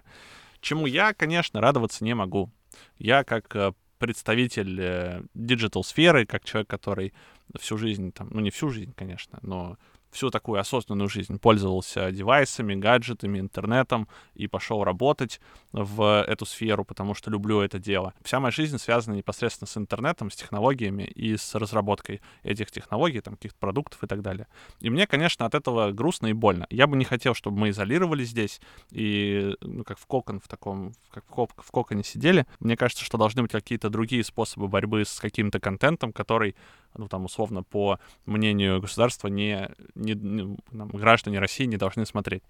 Чему 0.62 0.86
я, 0.86 1.14
конечно, 1.14 1.62
радоваться 1.62 2.04
не 2.04 2.14
могу. 2.14 2.50
Я 2.98 3.24
как 3.24 3.56
э, 3.56 3.74
представитель 3.98 4.80
э, 4.80 5.22
digital-сферы, 5.34 6.26
как 6.26 6.44
человек, 6.44 6.70
который 6.70 7.14
всю 7.60 7.78
жизнь, 7.78 8.12
там, 8.12 8.30
ну 8.32 8.40
не 8.40 8.50
всю 8.50 8.70
жизнь, 8.70 8.94
конечно, 8.96 9.40
но 9.42 9.78
всю 10.16 10.30
такую 10.30 10.60
осознанную 10.62 11.10
жизнь 11.10 11.38
пользовался 11.40 12.10
девайсами, 12.12 12.74
гаджетами, 12.76 13.40
интернетом 13.40 14.08
и 14.34 14.48
пошел 14.48 14.84
работать 14.84 15.42
в 15.74 16.24
эту 16.26 16.46
сферу, 16.46 16.86
потому 16.86 17.14
что 17.14 17.30
люблю 17.30 17.60
это 17.60 17.80
дело. 17.80 18.14
Вся 18.24 18.40
моя 18.40 18.52
жизнь 18.52 18.78
связана 18.78 19.16
непосредственно 19.16 19.68
с 19.68 19.76
интернетом, 19.76 20.32
с 20.32 20.36
технологиями 20.36 21.04
и 21.04 21.36
с 21.36 21.54
разработкой 21.54 22.22
этих 22.44 22.72
технологий, 22.72 23.20
там, 23.20 23.36
каких-то 23.36 23.60
продуктов 23.60 24.04
и 24.04 24.08
так 24.08 24.22
далее. 24.22 24.48
И 24.80 24.90
мне, 24.90 25.06
конечно, 25.06 25.46
от 25.46 25.54
этого 25.54 25.92
грустно 25.92 26.28
и 26.28 26.34
больно. 26.34 26.66
Я 26.70 26.88
бы 26.88 26.96
не 26.96 27.04
хотел, 27.04 27.34
чтобы 27.34 27.60
мы 27.60 27.70
изолировались 27.72 28.30
здесь 28.30 28.62
и, 28.92 29.54
ну, 29.60 29.84
как 29.84 30.00
в 30.00 30.06
кокон 30.06 30.40
в 30.40 30.48
таком, 30.48 30.94
как 31.12 31.26
в, 31.26 31.30
кок 31.30 31.52
в 31.62 31.72
коконе 31.72 32.04
сидели. 32.06 32.46
Мне 32.62 32.78
кажется, 32.78 33.04
что 33.04 33.18
должны 33.18 33.42
быть 33.42 33.52
какие-то 33.52 33.90
другие 33.90 34.24
способы 34.24 34.70
борьбы 34.70 35.04
с 35.04 35.20
каким-то 35.20 35.60
контентом, 35.60 36.14
который 36.14 36.56
ну, 36.98 37.08
там, 37.08 37.26
условно, 37.26 37.64
по 37.64 38.00
мнению 38.26 38.82
государства, 38.82 39.28
не, 39.28 39.70
не, 39.96 40.14
не 40.14 40.58
там, 40.72 40.88
граждане 40.90 41.40
России 41.40 41.66
не 41.66 41.78
должны 41.78 42.06
смотреть. 42.06 42.44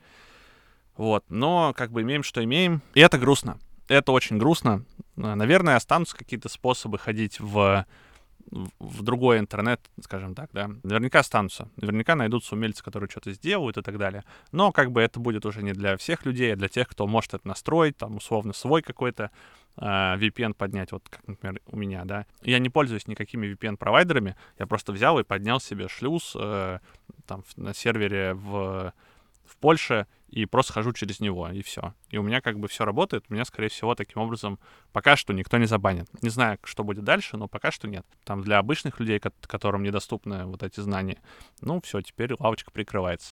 Вот, 0.97 1.25
но 1.29 1.73
как 1.75 1.91
бы 1.91 2.01
имеем, 2.01 2.23
что 2.23 2.43
имеем, 2.43 2.81
и 2.93 3.01
это 3.01 3.17
грустно. 3.17 3.59
Это 3.87 4.11
очень 4.11 4.37
грустно. 4.37 4.83
Наверное, 5.15 5.75
останутся 5.75 6.17
какие-то 6.17 6.49
способы 6.49 6.97
ходить 6.97 7.39
в 7.39 7.85
в 8.51 9.03
другой 9.03 9.39
интернет, 9.39 9.81
скажем 10.01 10.35
так, 10.35 10.49
да, 10.53 10.69
наверняка 10.83 11.19
останутся. 11.19 11.69
Наверняка 11.77 12.15
найдутся 12.15 12.55
умельцы, 12.55 12.83
которые 12.83 13.09
что-то 13.09 13.31
сделают 13.31 13.77
и 13.77 13.81
так 13.81 13.97
далее. 13.97 14.23
Но 14.51 14.71
как 14.71 14.91
бы 14.91 15.01
это 15.01 15.19
будет 15.19 15.45
уже 15.45 15.63
не 15.63 15.73
для 15.73 15.97
всех 15.97 16.25
людей, 16.25 16.53
а 16.53 16.55
для 16.55 16.67
тех, 16.67 16.87
кто 16.87 17.07
может 17.07 17.33
это 17.33 17.47
настроить, 17.47 17.97
там, 17.97 18.17
условно, 18.17 18.53
свой 18.53 18.81
какой-то 18.81 19.31
э, 19.77 19.85
VPN 19.85 20.53
поднять, 20.53 20.91
вот 20.91 21.07
как, 21.09 21.27
например, 21.27 21.61
у 21.67 21.77
меня, 21.77 22.05
да. 22.05 22.25
Я 22.43 22.59
не 22.59 22.69
пользуюсь 22.69 23.07
никакими 23.07 23.53
VPN-провайдерами, 23.53 24.35
я 24.59 24.67
просто 24.67 24.91
взял 24.91 25.19
и 25.19 25.23
поднял 25.23 25.59
себе 25.59 25.87
шлюз 25.87 26.35
э, 26.39 26.79
там 27.25 27.43
на 27.55 27.73
сервере 27.73 28.33
в 28.33 28.93
в 29.55 29.61
Польше 29.61 30.07
и 30.29 30.45
просто 30.45 30.73
хожу 30.73 30.91
через 30.93 31.19
него, 31.19 31.49
и 31.49 31.61
все. 31.61 31.93
И 32.09 32.17
у 32.17 32.23
меня 32.23 32.41
как 32.41 32.59
бы 32.59 32.67
все 32.67 32.85
работает. 32.85 33.25
У 33.29 33.33
меня, 33.33 33.45
скорее 33.45 33.69
всего, 33.69 33.95
таким 33.95 34.21
образом 34.21 34.59
пока 34.91 35.15
что 35.15 35.33
никто 35.33 35.57
не 35.57 35.65
забанит. 35.65 36.07
Не 36.21 36.29
знаю, 36.29 36.59
что 36.63 36.83
будет 36.83 37.03
дальше, 37.03 37.37
но 37.37 37.47
пока 37.47 37.71
что 37.71 37.87
нет. 37.87 38.05
Там 38.23 38.41
для 38.41 38.57
обычных 38.59 38.99
людей, 38.99 39.19
которым 39.19 39.83
недоступны 39.83 40.45
вот 40.45 40.63
эти 40.63 40.79
знания, 40.81 41.21
ну 41.61 41.81
все, 41.81 42.01
теперь 42.01 42.35
лавочка 42.37 42.71
прикрывается. 42.71 43.31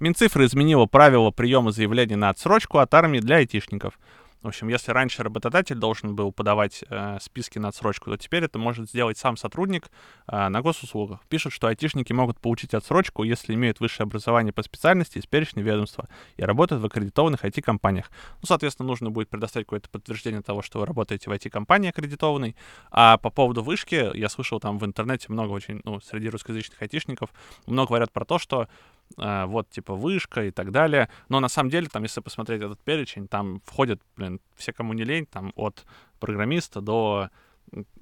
Минцифра 0.00 0.44
изменила 0.44 0.86
правила 0.86 1.30
приема 1.30 1.70
заявлений 1.70 2.16
на 2.16 2.30
отсрочку 2.30 2.78
от 2.78 2.92
армии 2.94 3.20
для 3.20 3.36
айтишников. 3.36 3.98
В 4.44 4.48
общем, 4.48 4.68
если 4.68 4.92
раньше 4.92 5.22
работодатель 5.22 5.76
должен 5.76 6.14
был 6.14 6.30
подавать 6.30 6.84
э, 6.90 7.16
списки 7.18 7.58
на 7.58 7.68
отсрочку, 7.68 8.10
то 8.10 8.18
теперь 8.18 8.44
это 8.44 8.58
может 8.58 8.90
сделать 8.90 9.16
сам 9.16 9.38
сотрудник 9.38 9.90
э, 10.26 10.48
на 10.48 10.60
госуслугах. 10.60 11.20
Пишут, 11.30 11.54
что 11.54 11.66
айтишники 11.66 12.12
могут 12.12 12.38
получить 12.38 12.74
отсрочку, 12.74 13.22
если 13.22 13.54
имеют 13.54 13.80
высшее 13.80 14.04
образование 14.04 14.52
по 14.52 14.62
специальности 14.62 15.16
из 15.16 15.24
перечня 15.24 15.62
ведомства 15.62 16.10
и 16.36 16.42
работают 16.42 16.82
в 16.82 16.84
аккредитованных 16.84 17.42
IT-компаниях. 17.42 18.10
Ну, 18.42 18.46
соответственно, 18.46 18.86
нужно 18.86 19.10
будет 19.10 19.30
предоставить 19.30 19.64
какое-то 19.64 19.88
подтверждение 19.88 20.42
того, 20.42 20.60
что 20.60 20.80
вы 20.80 20.84
работаете 20.84 21.30
в 21.30 21.32
IT-компании 21.32 21.88
аккредитованной. 21.88 22.54
А 22.90 23.16
по 23.16 23.30
поводу 23.30 23.62
вышки, 23.62 24.14
я 24.14 24.28
слышал 24.28 24.60
там 24.60 24.78
в 24.78 24.84
интернете 24.84 25.28
много 25.30 25.52
очень, 25.52 25.80
ну, 25.84 26.00
среди 26.02 26.28
русскоязычных 26.28 26.82
айтишников, 26.82 27.30
много 27.64 27.88
говорят 27.88 28.12
про 28.12 28.26
то, 28.26 28.38
что 28.38 28.68
вот, 29.16 29.70
типа, 29.70 29.94
вышка 29.94 30.44
и 30.44 30.50
так 30.50 30.72
далее. 30.72 31.08
Но 31.28 31.40
на 31.40 31.48
самом 31.48 31.70
деле, 31.70 31.88
там, 31.88 32.02
если 32.02 32.20
посмотреть 32.20 32.62
этот 32.62 32.80
перечень, 32.80 33.28
там 33.28 33.60
входят, 33.64 34.00
блин, 34.16 34.40
все, 34.56 34.72
кому 34.72 34.92
не 34.92 35.04
лень, 35.04 35.26
там, 35.26 35.52
от 35.54 35.84
программиста 36.18 36.80
до, 36.80 37.30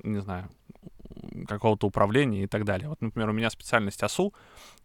не 0.03 0.21
знаю, 0.21 0.49
какого-то 1.47 1.87
управления 1.87 2.45
и 2.45 2.47
так 2.47 2.65
далее. 2.65 2.89
Вот, 2.89 3.01
например, 3.01 3.31
у 3.31 3.33
меня 3.33 3.51
специальность 3.51 4.03
АСУ, 4.03 4.33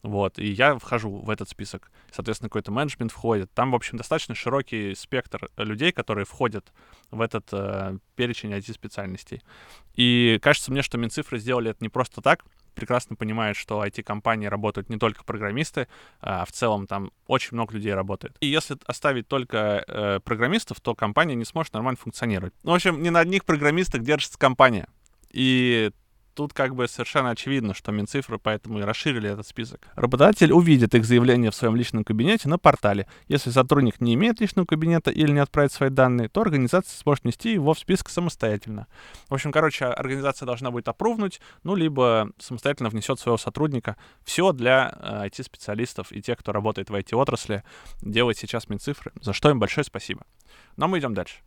вот, 0.03 0.39
и 0.39 0.47
я 0.47 0.77
вхожу 0.77 1.09
в 1.17 1.29
этот 1.29 1.49
список. 1.49 1.91
Соответственно, 2.11 2.49
какой-то 2.49 2.71
менеджмент 2.71 3.11
входит. 3.11 3.51
Там, 3.53 3.71
в 3.71 3.75
общем, 3.75 3.97
достаточно 3.97 4.35
широкий 4.35 4.95
спектр 4.95 5.49
людей, 5.57 5.91
которые 5.91 6.25
входят 6.25 6.71
в 7.11 7.21
этот 7.21 7.47
э, 7.51 7.97
перечень 8.15 8.53
IT-специальностей. 8.53 9.41
И 9.95 10.39
кажется 10.41 10.71
мне, 10.71 10.81
что 10.81 10.97
Минцифры 10.97 11.39
сделали 11.39 11.71
это 11.71 11.83
не 11.83 11.89
просто 11.89 12.21
так, 12.21 12.43
прекрасно 12.77 13.15
понимает, 13.15 13.57
что 13.57 13.83
IT-компании 13.83 14.47
работают 14.47 14.89
не 14.89 14.97
только 14.97 15.23
программисты, 15.23 15.87
а 16.21 16.45
в 16.45 16.51
целом 16.51 16.87
там 16.87 17.11
очень 17.25 17.49
много 17.55 17.73
людей 17.73 17.93
работает. 17.93 18.37
И 18.39 18.47
если 18.47 18.77
оставить 18.85 19.27
только 19.27 19.83
э, 19.87 20.19
программистов, 20.23 20.79
то 20.79 20.95
компания 20.95 21.35
не 21.35 21.45
сможет 21.45 21.73
нормально 21.73 21.97
функционировать. 21.97 22.53
Ну, 22.63 22.71
в 22.71 22.75
общем, 22.75 23.01
не 23.01 23.09
на 23.09 23.19
одних 23.19 23.43
программистах 23.45 24.03
держится 24.03 24.37
компания. 24.37 24.87
И 25.31 25.91
тут 26.37 26.53
как 26.53 26.75
бы 26.75 26.87
совершенно 26.87 27.31
очевидно, 27.31 27.73
что 27.73 27.91
Минцифры 27.91 28.37
поэтому 28.37 28.79
и 28.79 28.83
расширили 28.83 29.27
этот 29.27 29.47
список. 29.47 29.87
Работодатель 29.95 30.53
увидит 30.53 30.93
их 30.93 31.03
заявление 31.03 31.49
в 31.49 31.55
своем 31.55 31.75
личном 31.75 32.03
кабинете 32.03 32.47
на 32.47 32.59
портале. 32.59 33.07
Если 33.27 33.49
сотрудник 33.49 33.99
не 33.99 34.13
имеет 34.13 34.39
личного 34.39 34.67
кабинета 34.67 35.09
или 35.09 35.31
не 35.31 35.39
отправит 35.39 35.71
свои 35.71 35.89
данные, 35.89 36.29
то 36.29 36.41
организация 36.41 36.95
сможет 36.95 37.23
внести 37.23 37.53
его 37.53 37.73
в 37.73 37.79
список 37.79 38.09
самостоятельно. 38.09 38.85
В 39.29 39.33
общем, 39.33 39.51
короче, 39.51 39.85
организация 39.85 40.45
должна 40.45 40.69
будет 40.69 40.87
опрувнуть, 40.87 41.41
ну, 41.63 41.73
либо 41.73 42.29
самостоятельно 42.37 42.89
внесет 42.89 43.19
своего 43.19 43.39
сотрудника. 43.39 43.97
Все 44.23 44.51
для 44.51 44.95
э, 44.95 45.27
IT-специалистов 45.29 46.11
и 46.11 46.21
тех, 46.21 46.37
кто 46.37 46.51
работает 46.51 46.91
в 46.91 46.93
IT-отрасли, 46.93 47.63
делает 48.03 48.37
сейчас 48.37 48.69
Минцифры, 48.69 49.11
за 49.21 49.33
что 49.33 49.49
им 49.49 49.59
большое 49.59 49.83
спасибо. 49.83 50.21
Но 50.75 50.87
мы 50.87 50.99
идем 50.99 51.15
дальше. 51.15 51.37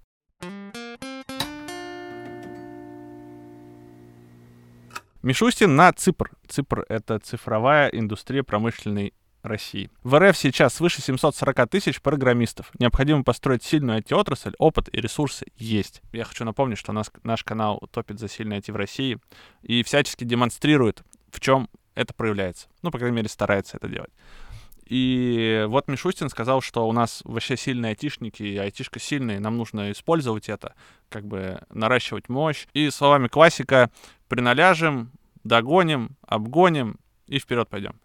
Мишустин 5.23 5.77
на 5.77 5.93
ЦИПР. 5.93 6.31
ЦИПР— 6.49 6.87
это 6.89 7.19
цифровая 7.19 7.89
индустрия 7.89 8.43
промышленной 8.43 9.12
России. 9.43 9.91
В 10.03 10.19
РФ 10.19 10.37
сейчас 10.37 10.75
свыше 10.75 11.03
740 11.03 11.69
тысяч 11.69 12.00
программистов. 12.00 12.71
Необходимо 12.79 13.23
построить 13.23 13.62
сильную 13.62 14.00
IT-отрасль, 14.00 14.55
опыт 14.59 14.89
и 14.93 14.99
ресурсы 14.99 15.47
есть. 15.59 16.00
Я 16.12 16.25
хочу 16.25 16.45
напомнить, 16.47 16.79
что 16.79 16.93
нас, 16.93 17.11
наш 17.23 17.45
канал 17.45 17.83
топит 17.91 18.19
за 18.19 18.29
сильное 18.29 18.61
IT 18.61 18.73
в 18.73 18.77
России 18.77 19.19
и 19.62 19.83
всячески 19.83 20.25
демонстрирует, 20.25 21.03
в 21.31 21.41
чем 21.41 21.69
это 21.95 22.15
проявляется. 22.15 22.69
Ну, 22.81 22.91
по 22.91 22.99
крайней 22.99 23.17
мере, 23.17 23.29
старается 23.29 23.77
это 23.77 23.89
делать. 23.89 24.11
И 24.90 25.66
вот 25.68 25.87
Мишустин 25.87 26.28
сказал, 26.30 26.61
что 26.61 26.88
у 26.88 26.92
нас 26.92 27.23
вообще 27.25 27.56
сильные 27.56 27.90
айтишники, 27.90 28.42
и 28.42 28.56
айтишка 28.56 28.99
сильные, 28.99 29.38
нам 29.38 29.56
нужно 29.56 29.92
использовать 29.92 30.49
это, 30.49 30.75
как 31.09 31.25
бы 31.26 31.62
наращивать 31.70 32.28
мощь. 32.28 32.66
И 32.73 32.90
словами 32.90 33.28
классика, 33.28 33.92
приналяжем, 34.26 35.12
догоним, 35.44 36.16
обгоним 36.26 36.99
и 37.28 37.38
вперед 37.38 37.68
пойдем. 37.68 38.00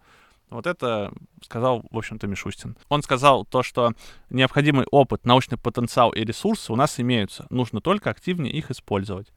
Вот 0.48 0.68
это 0.68 1.12
сказал, 1.42 1.84
в 1.90 1.98
общем-то, 1.98 2.28
Мишустин. 2.28 2.76
Он 2.88 3.02
сказал 3.02 3.44
то, 3.44 3.64
что 3.64 3.92
необходимый 4.30 4.86
опыт, 4.92 5.26
научный 5.26 5.58
потенциал 5.58 6.12
и 6.12 6.24
ресурсы 6.24 6.72
у 6.72 6.76
нас 6.76 7.00
имеются. 7.00 7.48
Нужно 7.50 7.80
только 7.80 8.10
активнее 8.10 8.52
их 8.52 8.70
использовать. 8.70 9.32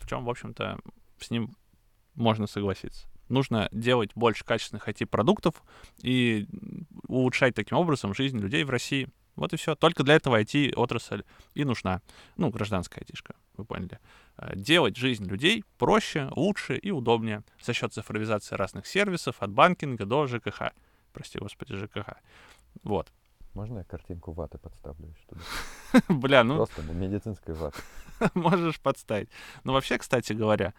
В 0.00 0.08
чем, 0.08 0.24
в 0.24 0.30
общем-то, 0.30 0.80
с 1.20 1.30
ним 1.30 1.54
можно 2.16 2.48
согласиться 2.48 3.06
нужно 3.28 3.68
делать 3.72 4.10
больше 4.14 4.44
качественных 4.44 4.88
IT-продуктов 4.88 5.62
и 6.02 6.46
улучшать 7.06 7.54
таким 7.54 7.78
образом 7.78 8.14
жизнь 8.14 8.38
людей 8.38 8.64
в 8.64 8.70
России. 8.70 9.08
Вот 9.36 9.52
и 9.52 9.56
все. 9.56 9.76
Только 9.76 10.02
для 10.02 10.16
этого 10.16 10.40
IT-отрасль 10.40 11.22
и 11.54 11.64
нужна. 11.64 12.02
Ну, 12.36 12.50
гражданская 12.50 13.04
IT-шка, 13.04 13.36
вы 13.56 13.64
поняли. 13.64 14.00
Э, 14.36 14.56
делать 14.56 14.96
жизнь 14.96 15.24
людей 15.24 15.64
проще, 15.78 16.28
лучше 16.34 16.76
и 16.76 16.90
удобнее 16.90 17.42
за 17.62 17.72
счет 17.72 17.92
цифровизации 17.92 18.56
разных 18.56 18.86
сервисов, 18.86 19.36
от 19.40 19.52
банкинга 19.52 20.06
до 20.06 20.26
ЖКХ. 20.26 20.72
Прости, 21.12 21.38
господи, 21.38 21.76
ЖКХ. 21.76 22.14
Вот. 22.82 23.12
Можно 23.54 23.78
я 23.78 23.84
картинку 23.84 24.32
ваты 24.32 24.58
подставлю? 24.58 25.14
Чтобы... 25.22 25.40
Бля, 26.20 26.44
ну... 26.44 26.56
Просто 26.56 26.82
медицинской 26.82 27.54
ваты. 27.54 27.80
Можешь 28.34 28.80
подставить. 28.80 29.28
Ну, 29.64 29.72
вообще, 29.72 29.98
кстати 29.98 30.32
говоря, 30.32 30.74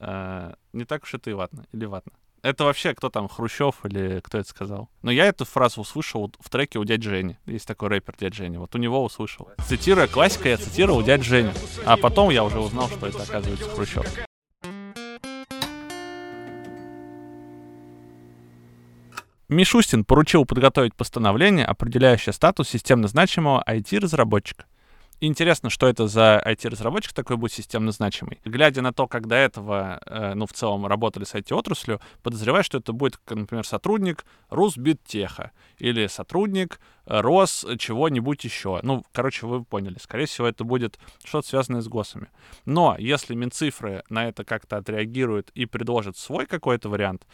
э, 0.00 0.52
не 0.72 0.84
так 0.84 1.04
уж 1.04 1.14
и 1.14 1.32
ватно. 1.32 1.66
Или 1.72 1.84
ватно. 1.84 2.12
Это 2.42 2.64
вообще 2.64 2.94
кто 2.94 3.10
там, 3.10 3.28
Хрущев 3.28 3.84
или 3.84 4.20
кто 4.20 4.38
это 4.38 4.48
сказал? 4.48 4.88
Но 5.02 5.10
я 5.10 5.26
эту 5.26 5.44
фразу 5.44 5.82
услышал 5.82 6.32
в 6.40 6.48
треке 6.48 6.78
у 6.78 6.84
дяди 6.84 7.08
Жени. 7.08 7.36
Есть 7.44 7.66
такой 7.66 7.88
рэпер 7.88 8.16
дядь 8.18 8.34
Женя. 8.34 8.58
Вот 8.58 8.74
у 8.74 8.78
него 8.78 9.04
услышал. 9.04 9.50
Цитируя 9.66 10.06
классика, 10.06 10.48
я 10.48 10.56
цитировал 10.56 11.02
дядь 11.02 11.22
Женю. 11.22 11.52
А 11.84 11.98
потом 11.98 12.30
я 12.30 12.42
уже 12.42 12.58
узнал, 12.58 12.88
что 12.88 13.06
это 13.06 13.22
оказывается 13.22 13.68
Хрущев. 13.68 14.06
Мишустин 19.50 20.04
поручил 20.04 20.46
подготовить 20.46 20.94
постановление, 20.94 21.66
определяющее 21.66 22.32
статус 22.32 22.68
системно 22.68 23.08
значимого 23.08 23.62
IT-разработчика. 23.66 24.64
Интересно, 25.22 25.68
что 25.68 25.86
это 25.86 26.06
за 26.06 26.42
IT-разработчик 26.46 27.12
такой 27.12 27.36
будет 27.36 27.52
системно 27.52 27.92
значимый. 27.92 28.40
Глядя 28.46 28.80
на 28.80 28.94
то, 28.94 29.06
как 29.06 29.26
до 29.26 29.34
этого, 29.34 30.00
э, 30.06 30.32
ну, 30.32 30.46
в 30.46 30.54
целом 30.54 30.86
работали 30.86 31.24
с 31.24 31.34
IT-отраслью, 31.34 32.00
подозреваю, 32.22 32.64
что 32.64 32.78
это 32.78 32.94
будет, 32.94 33.20
например, 33.28 33.66
сотрудник 33.66 34.24
Русбиттеха 34.48 35.50
или 35.76 36.06
сотрудник 36.06 36.80
э, 37.04 37.20
Рос 37.20 37.66
чего-нибудь 37.78 38.44
еще. 38.44 38.80
Ну, 38.82 39.04
короче, 39.12 39.46
вы 39.46 39.62
поняли. 39.62 39.98
Скорее 40.00 40.24
всего, 40.24 40.46
это 40.46 40.64
будет 40.64 40.98
что-то 41.22 41.48
связанное 41.48 41.82
с 41.82 41.88
ГОСами. 41.88 42.28
Но 42.64 42.96
если 42.98 43.34
Минцифры 43.34 44.02
на 44.08 44.26
это 44.26 44.44
как-то 44.44 44.78
отреагируют 44.78 45.50
и 45.50 45.66
предложат 45.66 46.16
свой 46.16 46.46
какой-то 46.46 46.88
вариант, 46.88 47.26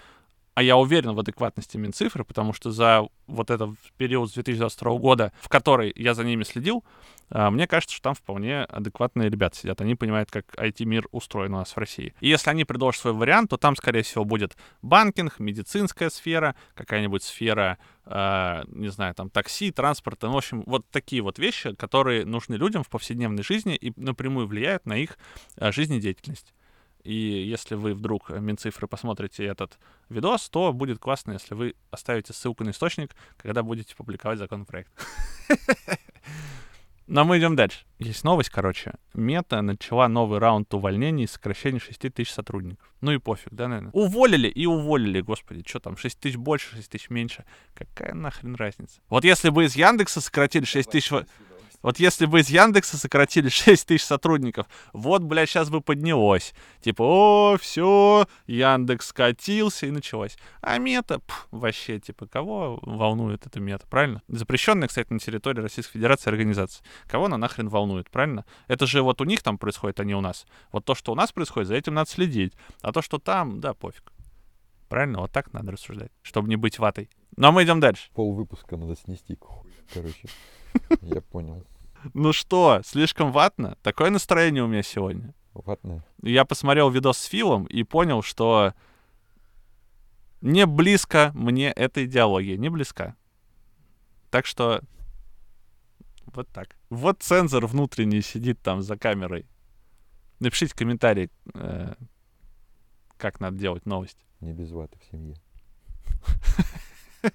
а 0.56 0.62
я 0.62 0.78
уверен 0.78 1.12
в 1.12 1.20
адекватности 1.20 1.76
Минцифры, 1.76 2.24
потому 2.24 2.54
что 2.54 2.70
за 2.70 3.06
вот 3.26 3.50
этот 3.50 3.76
период 3.98 4.30
с 4.30 4.32
2022 4.32 4.96
года, 4.96 5.30
в 5.38 5.50
который 5.50 5.92
я 5.94 6.14
за 6.14 6.24
ними 6.24 6.44
следил, 6.44 6.82
а, 7.28 7.50
мне 7.50 7.66
кажется, 7.66 7.94
что 7.94 8.04
там 8.04 8.14
вполне 8.14 8.62
адекватные 8.62 9.28
ребята 9.28 9.58
сидят. 9.58 9.82
Они 9.82 9.96
понимают, 9.96 10.30
как 10.30 10.46
IT-мир 10.54 11.08
устроен 11.12 11.52
у 11.52 11.58
нас 11.58 11.72
в 11.72 11.76
России. 11.76 12.14
И 12.20 12.28
если 12.28 12.48
они 12.48 12.64
предложат 12.64 13.02
свой 13.02 13.12
вариант, 13.12 13.50
то 13.50 13.58
там, 13.58 13.76
скорее 13.76 14.00
всего, 14.02 14.24
будет 14.24 14.56
банкинг, 14.80 15.40
медицинская 15.40 16.08
сфера, 16.08 16.56
какая-нибудь 16.74 17.22
сфера, 17.22 17.76
э, 18.06 18.62
не 18.68 18.88
знаю, 18.88 19.14
там, 19.14 19.28
такси, 19.28 19.70
транспорта. 19.72 20.28
Ну, 20.28 20.32
в 20.32 20.38
общем, 20.38 20.62
вот 20.64 20.86
такие 20.90 21.20
вот 21.20 21.38
вещи, 21.38 21.74
которые 21.74 22.24
нужны 22.24 22.54
людям 22.54 22.82
в 22.82 22.88
повседневной 22.88 23.42
жизни 23.42 23.76
и 23.76 23.92
напрямую 24.00 24.46
влияют 24.46 24.86
на 24.86 24.96
их 24.96 25.18
э, 25.58 25.70
жизнедеятельность. 25.70 26.54
И 27.06 27.14
если 27.14 27.76
вы 27.76 27.94
вдруг 27.94 28.30
э, 28.30 28.40
Минцифры 28.40 28.88
посмотрите 28.88 29.44
этот 29.44 29.78
видос, 30.08 30.48
то 30.48 30.72
будет 30.72 30.98
классно, 30.98 31.32
если 31.32 31.54
вы 31.54 31.74
оставите 31.90 32.32
ссылку 32.32 32.64
на 32.64 32.70
источник, 32.70 33.14
когда 33.36 33.62
будете 33.62 33.94
публиковать 33.94 34.38
законопроект. 34.38 34.90
Но 37.06 37.24
мы 37.24 37.38
идем 37.38 37.54
дальше. 37.54 37.84
Есть 38.00 38.24
новость, 38.24 38.50
короче. 38.50 38.94
Мета 39.14 39.62
начала 39.62 40.08
новый 40.08 40.40
раунд 40.40 40.74
увольнений 40.74 41.24
и 41.24 41.28
сокращений 41.28 41.78
6 41.78 42.12
тысяч 42.12 42.32
сотрудников. 42.32 42.92
Ну 43.00 43.12
и 43.12 43.18
пофиг, 43.18 43.52
да, 43.52 43.68
наверное? 43.68 43.92
Уволили 43.92 44.48
и 44.48 44.66
уволили, 44.66 45.20
господи. 45.20 45.62
Что 45.64 45.78
там, 45.78 45.96
6 45.96 46.18
тысяч 46.18 46.36
больше, 46.36 46.74
6 46.74 46.90
тысяч 46.90 47.08
меньше. 47.08 47.44
Какая 47.74 48.12
нахрен 48.12 48.56
разница? 48.56 49.00
Вот 49.08 49.22
если 49.22 49.50
бы 49.50 49.64
из 49.64 49.76
Яндекса 49.76 50.20
сократили 50.20 50.64
6 50.64 50.90
тысяч... 50.90 51.12
во- 51.12 51.26
Вот 51.86 52.00
если 52.00 52.26
бы 52.26 52.40
из 52.40 52.50
Яндекса 52.50 52.96
сократили 52.96 53.48
6 53.48 53.86
тысяч 53.86 54.04
сотрудников, 54.04 54.66
вот, 54.92 55.22
блядь, 55.22 55.48
сейчас 55.48 55.70
бы 55.70 55.80
поднялось. 55.80 56.52
Типа, 56.80 57.02
о, 57.02 57.56
все, 57.60 58.26
Яндекс 58.48 59.06
скатился 59.06 59.86
и 59.86 59.92
началось. 59.92 60.36
А 60.62 60.78
мета, 60.78 61.20
пф, 61.20 61.46
вообще, 61.52 62.00
типа, 62.00 62.26
кого 62.26 62.80
волнует 62.82 63.46
эта 63.46 63.60
мета, 63.60 63.86
правильно? 63.88 64.20
Запрещенная, 64.26 64.88
кстати, 64.88 65.12
на 65.12 65.20
территории 65.20 65.60
Российской 65.60 65.92
Федерации 65.92 66.28
организация. 66.28 66.84
Кого 67.06 67.26
она 67.26 67.38
нахрен 67.38 67.68
волнует, 67.68 68.10
правильно? 68.10 68.44
Это 68.66 68.84
же 68.88 69.02
вот 69.02 69.20
у 69.20 69.24
них 69.24 69.44
там 69.44 69.56
происходит, 69.56 70.00
а 70.00 70.04
не 70.04 70.16
у 70.16 70.20
нас. 70.20 70.44
Вот 70.72 70.84
то, 70.84 70.96
что 70.96 71.12
у 71.12 71.14
нас 71.14 71.30
происходит, 71.30 71.68
за 71.68 71.76
этим 71.76 71.94
надо 71.94 72.10
следить. 72.10 72.54
А 72.80 72.90
то, 72.90 73.00
что 73.00 73.20
там, 73.20 73.60
да, 73.60 73.74
пофиг. 73.74 74.12
Правильно? 74.88 75.20
Вот 75.20 75.30
так 75.30 75.52
надо 75.52 75.70
рассуждать, 75.70 76.10
чтобы 76.22 76.48
не 76.48 76.56
быть 76.56 76.80
ватой. 76.80 77.10
Но 77.36 77.52
мы 77.52 77.62
идем 77.62 77.78
дальше. 77.78 78.10
Пол 78.12 78.34
выпуска 78.34 78.76
надо 78.76 78.96
снести, 78.96 79.38
короче. 79.94 80.28
Я 81.00 81.20
понял. 81.20 81.64
Ну 82.14 82.32
что, 82.32 82.80
слишком 82.84 83.32
ватно? 83.32 83.76
Такое 83.82 84.10
настроение 84.10 84.62
у 84.62 84.66
меня 84.66 84.82
сегодня. 84.82 85.34
Ватная. 85.54 86.04
Я 86.22 86.44
посмотрел 86.44 86.90
видос 86.90 87.18
с 87.18 87.24
Филом 87.24 87.64
и 87.64 87.82
понял, 87.82 88.22
что 88.22 88.74
не 90.40 90.66
близко 90.66 91.32
мне 91.34 91.70
эта 91.72 92.04
идеология, 92.04 92.56
не 92.56 92.68
близка. 92.68 93.16
Так 94.30 94.46
что 94.46 94.82
вот 96.26 96.48
так. 96.48 96.76
Вот 96.90 97.22
цензор 97.22 97.66
внутренний 97.66 98.20
сидит 98.20 98.60
там 98.60 98.82
за 98.82 98.98
камерой. 98.98 99.46
Напишите 100.38 100.74
комментарий, 100.74 101.30
э, 101.54 101.94
как 103.16 103.40
надо 103.40 103.56
делать 103.56 103.86
новость. 103.86 104.18
Не 104.40 104.52
без 104.52 104.70
ваты 104.70 104.98
в 104.98 105.04
семье. 105.10 105.36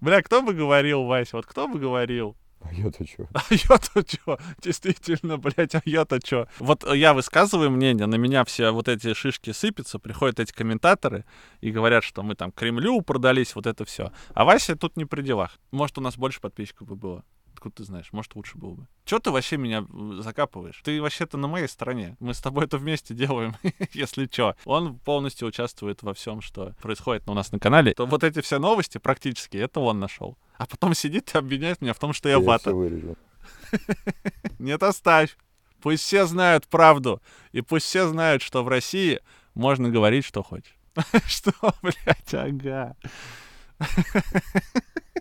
Бля, 0.00 0.22
кто 0.22 0.42
бы 0.42 0.52
говорил, 0.52 1.04
Вася, 1.04 1.36
вот 1.36 1.46
кто 1.46 1.66
бы 1.66 1.78
говорил? 1.78 2.36
А 2.60 2.72
я-то 2.72 3.04
чё? 3.04 3.26
А 3.34 3.42
я-то 3.50 4.02
чё? 4.02 4.38
Действительно, 4.62 5.36
блядь, 5.38 5.74
а 5.74 5.82
я-то 5.84 6.20
чё? 6.20 6.46
Вот 6.58 6.84
я 6.92 7.14
высказываю 7.14 7.70
мнение, 7.70 8.06
на 8.06 8.16
меня 8.16 8.44
все 8.44 8.70
вот 8.70 8.88
эти 8.88 9.14
шишки 9.14 9.52
сыпятся, 9.52 9.98
приходят 9.98 10.40
эти 10.40 10.52
комментаторы 10.52 11.24
и 11.60 11.70
говорят, 11.70 12.04
что 12.04 12.22
мы 12.22 12.34
там 12.34 12.52
Кремлю 12.52 13.00
продались, 13.02 13.54
вот 13.54 13.66
это 13.66 13.84
все. 13.84 14.12
А 14.34 14.44
Вася 14.44 14.76
тут 14.76 14.96
не 14.96 15.04
при 15.04 15.22
делах. 15.22 15.58
Может, 15.70 15.98
у 15.98 16.00
нас 16.00 16.16
больше 16.16 16.40
подписчиков 16.40 16.88
бы 16.88 16.96
было. 16.96 17.24
Откуда 17.58 17.74
ты 17.74 17.82
знаешь? 17.82 18.12
Может, 18.12 18.36
лучше 18.36 18.56
было 18.56 18.74
бы. 18.74 18.86
Чё 19.04 19.18
ты 19.18 19.32
вообще 19.32 19.56
меня 19.56 19.84
э, 19.84 20.20
закапываешь? 20.22 20.80
Ты 20.84 21.02
вообще-то 21.02 21.36
на 21.38 21.48
моей 21.48 21.66
стороне. 21.66 22.16
Мы 22.20 22.32
с 22.32 22.38
тобой 22.38 22.66
это 22.66 22.78
вместе 22.78 23.14
делаем, 23.14 23.56
если 23.92 24.26
чё. 24.26 24.54
Он 24.64 24.96
полностью 25.00 25.48
участвует 25.48 26.04
во 26.04 26.14
всем, 26.14 26.40
что 26.40 26.76
происходит 26.80 27.28
у 27.28 27.34
нас 27.34 27.50
на 27.50 27.58
канале. 27.58 27.94
То 27.94 28.06
вот 28.06 28.22
эти 28.22 28.42
все 28.42 28.60
новости 28.60 28.98
практически, 28.98 29.56
это 29.56 29.80
он 29.80 29.98
нашел. 29.98 30.38
А 30.56 30.66
потом 30.66 30.94
сидит 30.94 31.34
и 31.34 31.38
обвиняет 31.38 31.80
меня 31.80 31.94
в 31.94 31.98
том, 31.98 32.12
что 32.12 32.28
я 32.28 32.36
Я 32.36 32.40
вата. 32.40 32.70
Нет, 34.60 34.80
оставь. 34.84 35.36
Пусть 35.82 36.04
все 36.04 36.24
знают 36.26 36.68
правду. 36.68 37.20
И 37.50 37.60
пусть 37.60 37.86
все 37.86 38.06
знают, 38.06 38.40
что 38.40 38.62
в 38.62 38.68
России 38.68 39.18
можно 39.54 39.90
говорить, 39.90 40.24
что 40.24 40.44
хочешь. 40.44 40.76
Что, 41.26 41.52
блядь, 41.82 42.34
ага. 42.34 42.94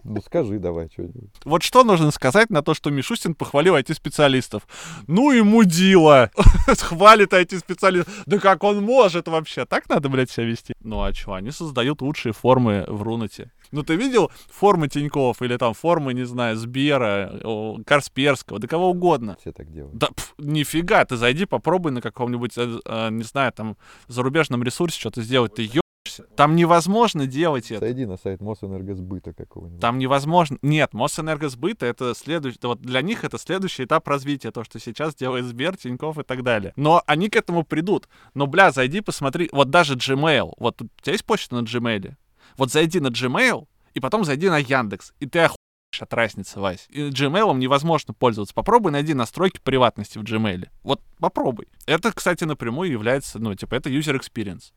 Ну 0.03 0.21
скажи 0.21 0.59
давай 0.59 0.89
что-нибудь. 0.91 1.31
Вот 1.45 1.63
что 1.63 1.83
нужно 1.83 2.11
сказать 2.11 2.49
на 2.49 2.61
то, 2.61 2.73
что 2.73 2.89
Мишустин 2.89 3.35
похвалил 3.35 3.75
IT-специалистов? 3.75 4.67
Ну 5.07 5.31
и 5.31 5.41
мудила. 5.41 6.31
Хвалит 6.67 7.33
IT-специалистов. 7.33 8.23
Да 8.25 8.39
как 8.39 8.63
он 8.63 8.83
может 8.83 9.27
вообще? 9.27 9.65
Так 9.65 9.89
надо, 9.89 10.09
блядь, 10.09 10.31
себя 10.31 10.45
вести? 10.45 10.75
Ну 10.81 11.01
а 11.03 11.13
чё, 11.13 11.33
они 11.33 11.51
создают 11.51 12.01
лучшие 12.01 12.33
формы 12.33 12.85
в 12.87 13.01
Рунете. 13.03 13.51
Ну 13.71 13.83
ты 13.83 13.95
видел 13.95 14.31
формы 14.49 14.87
Тиньков 14.87 15.41
или 15.41 15.57
там 15.57 15.73
формы, 15.73 16.13
не 16.13 16.25
знаю, 16.25 16.55
Сбера, 16.55 17.39
о, 17.43 17.77
Касперского, 17.85 18.59
да 18.59 18.67
кого 18.67 18.91
угодно? 18.91 19.37
Все 19.41 19.51
так 19.51 19.71
делают. 19.71 19.97
Да, 19.97 20.07
пф, 20.07 20.33
нифига, 20.37 21.03
ты 21.05 21.17
зайди, 21.17 21.45
попробуй 21.45 21.91
на 21.91 22.01
каком-нибудь, 22.01 22.57
э, 22.57 22.79
э, 22.85 23.09
не 23.09 23.23
знаю, 23.23 23.51
там, 23.51 23.77
зарубежном 24.07 24.63
ресурсе 24.63 24.99
что-то 24.99 25.21
сделать, 25.21 25.55
ты 25.55 25.69
ёбишься. 26.17 26.35
Там 26.35 26.55
невозможно 26.55 27.27
делать 27.27 27.71
это. 27.71 27.79
Зайди 27.79 28.05
на 28.05 28.17
сайт 28.17 28.41
Мосэнергосбыта 28.41 29.33
какого-нибудь. 29.33 29.81
Там 29.81 29.97
невозможно. 29.97 30.57
Нет, 30.61 30.93
Мосэнергосбыт 30.93 31.83
это 31.83 32.13
следующий, 32.15 32.59
вот 32.63 32.81
для 32.81 33.01
них 33.01 33.23
это 33.23 33.37
следующий 33.37 33.85
этап 33.85 34.07
развития, 34.07 34.51
то, 34.51 34.63
что 34.63 34.79
сейчас 34.79 35.15
делает 35.15 35.45
Сбер, 35.45 35.77
Тиньков 35.77 36.17
и 36.19 36.23
так 36.23 36.43
далее. 36.43 36.73
Но 36.75 37.03
они 37.05 37.29
к 37.29 37.35
этому 37.35 37.63
придут. 37.63 38.07
Но, 38.33 38.47
бля, 38.47 38.71
зайди, 38.71 39.01
посмотри, 39.01 39.49
вот 39.51 39.69
даже 39.69 39.95
Gmail, 39.95 40.53
вот 40.57 40.81
у 40.81 40.87
тебя 41.01 41.13
есть 41.13 41.25
почта 41.25 41.55
на 41.55 41.63
Gmail? 41.63 42.15
Вот 42.57 42.71
зайди 42.71 42.99
на 42.99 43.07
Gmail, 43.07 43.67
и 43.93 43.99
потом 43.99 44.23
зайди 44.23 44.49
на 44.49 44.57
Яндекс, 44.57 45.13
и 45.19 45.25
ты 45.25 45.39
охуеешь 45.39 45.57
от 45.99 46.13
разницы, 46.13 46.59
Вась. 46.59 46.87
И 46.89 47.09
Gmail 47.09 47.55
невозможно 47.57 48.13
пользоваться. 48.13 48.53
Попробуй 48.53 48.91
найди 48.91 49.13
настройки 49.13 49.59
приватности 49.63 50.17
в 50.17 50.23
Gmail. 50.23 50.67
Вот 50.83 51.01
попробуй. 51.19 51.67
Это, 51.85 52.11
кстати, 52.11 52.43
напрямую 52.43 52.91
является, 52.91 53.39
ну, 53.39 53.53
типа, 53.55 53.75
это 53.75 53.89
user 53.89 54.19
experience. 54.19 54.71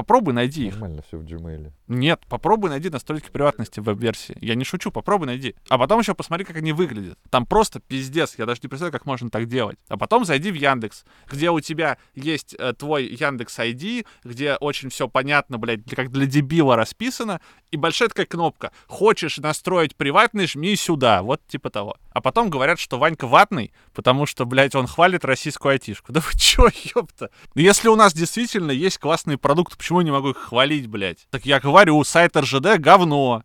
Попробуй 0.00 0.32
найди 0.32 0.68
их. 0.68 0.72
Нормально 0.72 1.02
все 1.06 1.18
в 1.18 1.24
Gmail. 1.24 1.72
Нет, 1.86 2.22
попробуй 2.26 2.70
найди 2.70 2.88
настройки 2.88 3.28
приватности 3.30 3.80
в 3.80 3.82
веб-версии. 3.82 4.34
Я 4.40 4.54
не 4.54 4.64
шучу, 4.64 4.90
попробуй 4.90 5.26
найди. 5.26 5.54
А 5.68 5.76
потом 5.76 6.00
еще 6.00 6.14
посмотри, 6.14 6.46
как 6.46 6.56
они 6.56 6.72
выглядят. 6.72 7.18
Там 7.28 7.44
просто 7.44 7.80
пиздец, 7.80 8.36
я 8.38 8.46
даже 8.46 8.60
не 8.62 8.70
представляю, 8.70 8.94
как 8.94 9.04
можно 9.04 9.28
так 9.28 9.44
делать. 9.46 9.76
А 9.88 9.98
потом 9.98 10.24
зайди 10.24 10.50
в 10.50 10.54
Яндекс, 10.54 11.04
где 11.30 11.50
у 11.50 11.60
тебя 11.60 11.98
есть 12.14 12.56
э, 12.58 12.72
твой 12.72 13.08
Яндекс 13.08 13.58
ID, 13.58 14.06
где 14.24 14.54
очень 14.54 14.88
все 14.88 15.06
понятно, 15.06 15.58
блядь, 15.58 15.84
как 15.90 16.10
для 16.10 16.24
дебила 16.24 16.76
расписано, 16.76 17.42
и 17.70 17.76
большая 17.76 18.08
такая 18.08 18.26
кнопка. 18.26 18.72
Хочешь 18.86 19.38
настроить 19.38 19.96
приватный, 19.96 20.46
жми 20.46 20.74
сюда. 20.76 21.22
Вот 21.22 21.40
типа 21.46 21.70
того. 21.70 21.96
А 22.12 22.20
потом 22.20 22.50
говорят, 22.50 22.78
что 22.78 22.98
Ванька 22.98 23.26
ватный, 23.26 23.72
потому 23.94 24.26
что, 24.26 24.44
блядь, 24.44 24.74
он 24.74 24.86
хвалит 24.86 25.24
российскую 25.24 25.72
айтишку. 25.72 26.12
Да 26.20 26.20
вы 26.20 26.38
чё, 26.38 26.68
ёпта? 26.94 27.30
Ну, 27.54 27.62
Если 27.62 27.88
у 27.88 27.96
нас 27.96 28.12
действительно 28.12 28.72
есть 28.72 28.98
классные 28.98 29.38
продукты, 29.38 29.76
почему 29.76 30.00
я 30.00 30.04
не 30.04 30.10
могу 30.10 30.30
их 30.30 30.36
хвалить, 30.36 30.88
блядь? 30.88 31.26
Так 31.30 31.46
я 31.46 31.60
говорю, 31.60 32.02
сайт 32.04 32.36
РЖД— 32.36 32.76
говно. 32.78 33.42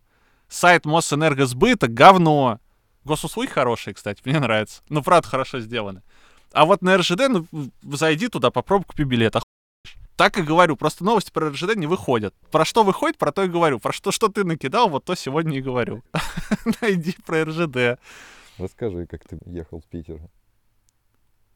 Сайт 0.48 0.84
Мосэнергосбыта— 0.84 1.86
говно. 1.88 2.58
Госуслуги 3.04 3.48
хорошие, 3.48 3.94
кстати, 3.94 4.20
мне 4.24 4.40
нравится. 4.40 4.82
Ну, 4.88 5.02
правда, 5.02 5.28
хорошо 5.28 5.60
сделаны. 5.60 6.02
А 6.52 6.64
вот 6.64 6.82
на 6.82 6.96
РЖД, 6.96 7.28
ну, 7.28 7.46
зайди 7.82 8.28
туда, 8.28 8.50
попробуй, 8.50 8.86
купи 8.86 9.04
билет. 9.04 9.36
Так 10.16 10.38
и 10.38 10.42
говорю, 10.42 10.76
просто 10.76 11.04
новости 11.04 11.30
про 11.30 11.50
РЖД 11.50 11.76
не 11.76 11.86
выходят. 11.86 12.34
Про 12.50 12.64
что 12.64 12.84
выходит, 12.84 13.18
про 13.18 13.32
то 13.32 13.44
и 13.44 13.48
говорю. 13.48 13.78
Про 13.78 13.92
что, 13.92 14.10
что 14.10 14.28
ты 14.28 14.44
накидал, 14.44 14.88
вот 14.88 15.04
то 15.04 15.14
сегодня 15.14 15.58
и 15.58 15.60
говорю. 15.62 16.02
Найди 16.80 17.14
про 17.24 17.44
РЖД. 17.44 18.00
Расскажи, 18.56 19.06
как 19.06 19.28
ты 19.28 19.38
ехал 19.44 19.80
в 19.80 19.84
Питер. 19.84 20.20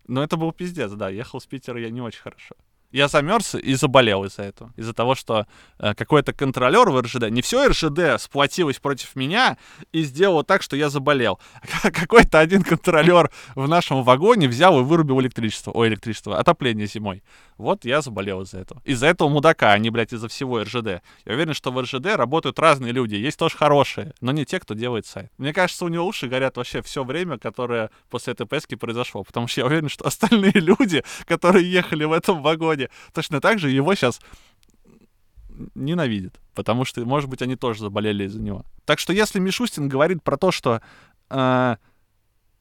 Ну, 0.06 0.20
это 0.20 0.36
был 0.36 0.52
пиздец, 0.52 0.92
да. 0.92 1.08
Ехал 1.08 1.40
с 1.40 1.46
Питера 1.46 1.80
я 1.80 1.90
не 1.90 2.02
очень 2.02 2.20
хорошо. 2.20 2.54
Я 2.92 3.07
замерз 3.09 3.55
и 3.55 3.74
заболел 3.74 4.24
из-за 4.24 4.42
этого. 4.42 4.72
Из-за 4.76 4.92
того, 4.92 5.14
что 5.14 5.46
э, 5.79 5.94
какой-то 5.94 6.33
контролер 6.33 6.90
в 6.90 7.00
РЖД, 7.00 7.31
не 7.31 7.40
все 7.40 7.68
РЖД 7.68 8.20
сплотилось 8.20 8.79
против 8.79 9.14
меня 9.14 9.59
и 9.92 10.03
сделало 10.03 10.42
так, 10.42 10.62
что 10.62 10.76
я 10.76 10.88
заболел. 10.88 11.38
Какой-то 11.83 12.40
один 12.40 12.62
контролер 12.62 13.31
в 13.55 13.68
нашем 13.68 14.03
вагоне 14.03 14.48
взял 14.48 14.81
и 14.81 14.83
вырубил 14.83 15.20
электричество. 15.20 15.70
Ой, 15.72 15.88
электричество, 15.88 16.38
отопление 16.38 16.87
зимой. 16.87 17.22
Вот 17.61 17.85
я 17.85 18.00
заболел 18.00 18.40
из-за 18.40 18.59
этого. 18.59 18.81
Из-за 18.87 19.07
этого 19.07 19.29
мудака, 19.29 19.72
а 19.72 19.79
не, 19.79 19.90
блядь, 19.90 20.14
из-за 20.14 20.29
всего 20.29 20.62
РЖД. 20.62 21.03
Я 21.26 21.35
уверен, 21.35 21.53
что 21.53 21.70
в 21.70 21.81
РЖД 21.81 22.16
работают 22.16 22.59
разные 22.59 22.92
люди. 22.92 23.16
Есть 23.16 23.38
тоже 23.38 23.55
хорошие, 23.57 24.14
но 24.22 24.33
не 24.33 24.46
те, 24.46 24.59
кто 24.59 24.72
делает 24.72 25.05
сайт. 25.05 25.31
Мне 25.37 25.53
кажется, 25.53 25.85
у 25.85 25.88
него 25.88 26.07
уши 26.07 26.26
горят 26.26 26.57
вообще 26.57 26.81
все 26.81 27.05
время, 27.05 27.38
которое 27.38 27.90
после 28.09 28.33
этой 28.33 28.46
поездки 28.46 28.76
произошло. 28.76 29.24
Потому 29.24 29.46
что 29.46 29.61
я 29.61 29.66
уверен, 29.66 29.90
что 29.90 30.07
остальные 30.07 30.53
люди, 30.55 31.05
которые 31.26 31.70
ехали 31.70 32.05
в 32.05 32.12
этом 32.12 32.40
вагоне, 32.40 32.79
точно 33.12 33.40
так 33.40 33.58
же 33.58 33.70
его 33.70 33.94
сейчас 33.94 34.20
ненавидят. 35.74 36.40
Потому 36.54 36.84
что, 36.84 37.04
может 37.04 37.28
быть, 37.28 37.42
они 37.42 37.56
тоже 37.56 37.80
заболели 37.80 38.24
из-за 38.24 38.40
него. 38.40 38.64
Так 38.84 38.98
что 38.98 39.12
если 39.12 39.38
Мишустин 39.38 39.88
говорит 39.88 40.22
про 40.22 40.36
то, 40.36 40.50
что 40.50 40.80
э, 41.28 41.76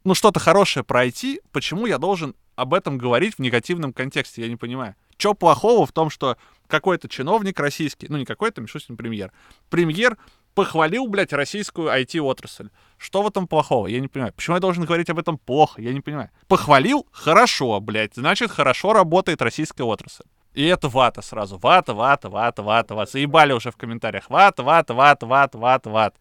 ну 0.03 0.15
что-то 0.15 0.39
хорошее 0.39 0.83
пройти, 0.83 1.41
почему 1.51 1.85
я 1.85 1.97
должен 1.97 2.35
об 2.55 2.73
этом 2.73 2.97
говорить 2.97 3.35
в 3.35 3.39
негативном 3.39 3.93
контексте? 3.93 4.41
Я 4.41 4.47
не 4.47 4.55
понимаю. 4.55 4.95
Что 5.17 5.33
плохого 5.33 5.85
в 5.85 5.91
том, 5.91 6.09
что 6.09 6.37
какой-то 6.67 7.09
чиновник 7.09 7.59
российский, 7.59 8.07
ну 8.09 8.17
не 8.17 8.25
какой-то, 8.25 8.61
Мишустин 8.61 8.95
премьер, 8.95 9.31
премьер 9.69 10.17
похвалил, 10.53 11.07
блядь, 11.07 11.33
российскую 11.33 11.89
IT-отрасль. 11.89 12.69
Что 12.97 13.21
в 13.21 13.27
этом 13.27 13.47
плохого? 13.47 13.87
Я 13.87 13.99
не 13.99 14.07
понимаю. 14.07 14.33
Почему 14.33 14.55
я 14.55 14.59
должен 14.59 14.83
говорить 14.83 15.09
об 15.09 15.19
этом 15.19 15.37
плохо? 15.37 15.81
Я 15.81 15.93
не 15.93 16.01
понимаю. 16.01 16.29
Похвалил? 16.47 17.07
Хорошо, 17.11 17.79
блядь. 17.79 18.15
Значит, 18.15 18.51
хорошо 18.51 18.93
работает 18.93 19.41
российская 19.41 19.83
отрасль. 19.83 20.23
И 20.53 20.65
это 20.65 20.89
вата 20.89 21.21
сразу. 21.21 21.57
Вата, 21.57 21.93
вата, 21.93 22.29
вата, 22.29 22.61
вата, 22.61 22.95
вата. 22.95 23.11
Заебали 23.11 23.53
уже 23.53 23.71
в 23.71 23.77
комментариях. 23.77 24.29
Вата, 24.29 24.63
вата, 24.63 24.93
вата, 24.93 25.25
вата, 25.25 25.57
вата, 25.57 25.89
вата. 25.89 26.17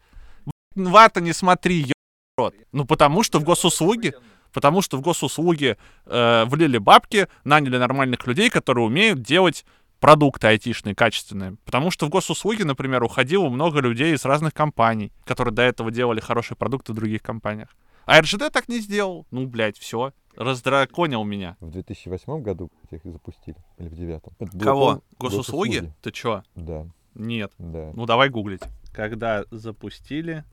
Вата, 0.74 1.20
не 1.20 1.32
смотри, 1.32 1.92
рот. 2.36 2.54
Ну, 2.72 2.84
потому 2.84 3.22
что 3.22 3.40
в 3.40 3.44
госуслуги, 3.44 4.14
потому 4.52 4.82
что 4.82 4.96
в 4.96 5.00
госуслуги 5.00 5.76
э, 6.06 6.44
влили 6.44 6.78
бабки, 6.78 7.28
наняли 7.44 7.78
нормальных 7.78 8.26
людей, 8.26 8.50
которые 8.50 8.86
умеют 8.86 9.22
делать 9.22 9.64
продукты 10.00 10.46
айтишные, 10.46 10.94
качественные. 10.94 11.56
Потому 11.64 11.90
что 11.90 12.06
в 12.06 12.08
госуслуги, 12.10 12.62
например, 12.62 13.02
уходило 13.02 13.48
много 13.48 13.80
людей 13.80 14.14
из 14.14 14.24
разных 14.24 14.54
компаний, 14.54 15.12
которые 15.24 15.54
до 15.54 15.62
этого 15.62 15.90
делали 15.90 16.20
хорошие 16.20 16.56
продукты 16.56 16.92
в 16.92 16.96
других 16.96 17.22
компаниях. 17.22 17.74
А 18.06 18.20
РЖД 18.20 18.50
так 18.50 18.68
не 18.68 18.80
сделал. 18.80 19.26
Ну, 19.30 19.46
блядь, 19.46 19.76
все. 19.76 20.12
Раздраконил 20.34 21.24
меня. 21.24 21.56
В 21.60 21.70
2008 21.70 22.40
году 22.42 22.70
их 22.90 23.00
запустили. 23.04 23.56
Или 23.76 23.88
в 23.88 23.94
девятом. 23.94 24.32
Это 24.38 24.56
было, 24.56 24.64
Кого? 24.64 24.80
по-моему, 24.86 25.02
Госуслуги? 25.18 25.92
Ты 26.00 26.10
чё? 26.12 26.42
Да, 26.54 26.86
Нет. 27.14 27.52
да. 27.58 27.90
Ну, 27.94 28.06
давай 28.06 28.30
гуглить. 28.30 28.62
Когда 28.94 29.44
запустили 29.50 30.44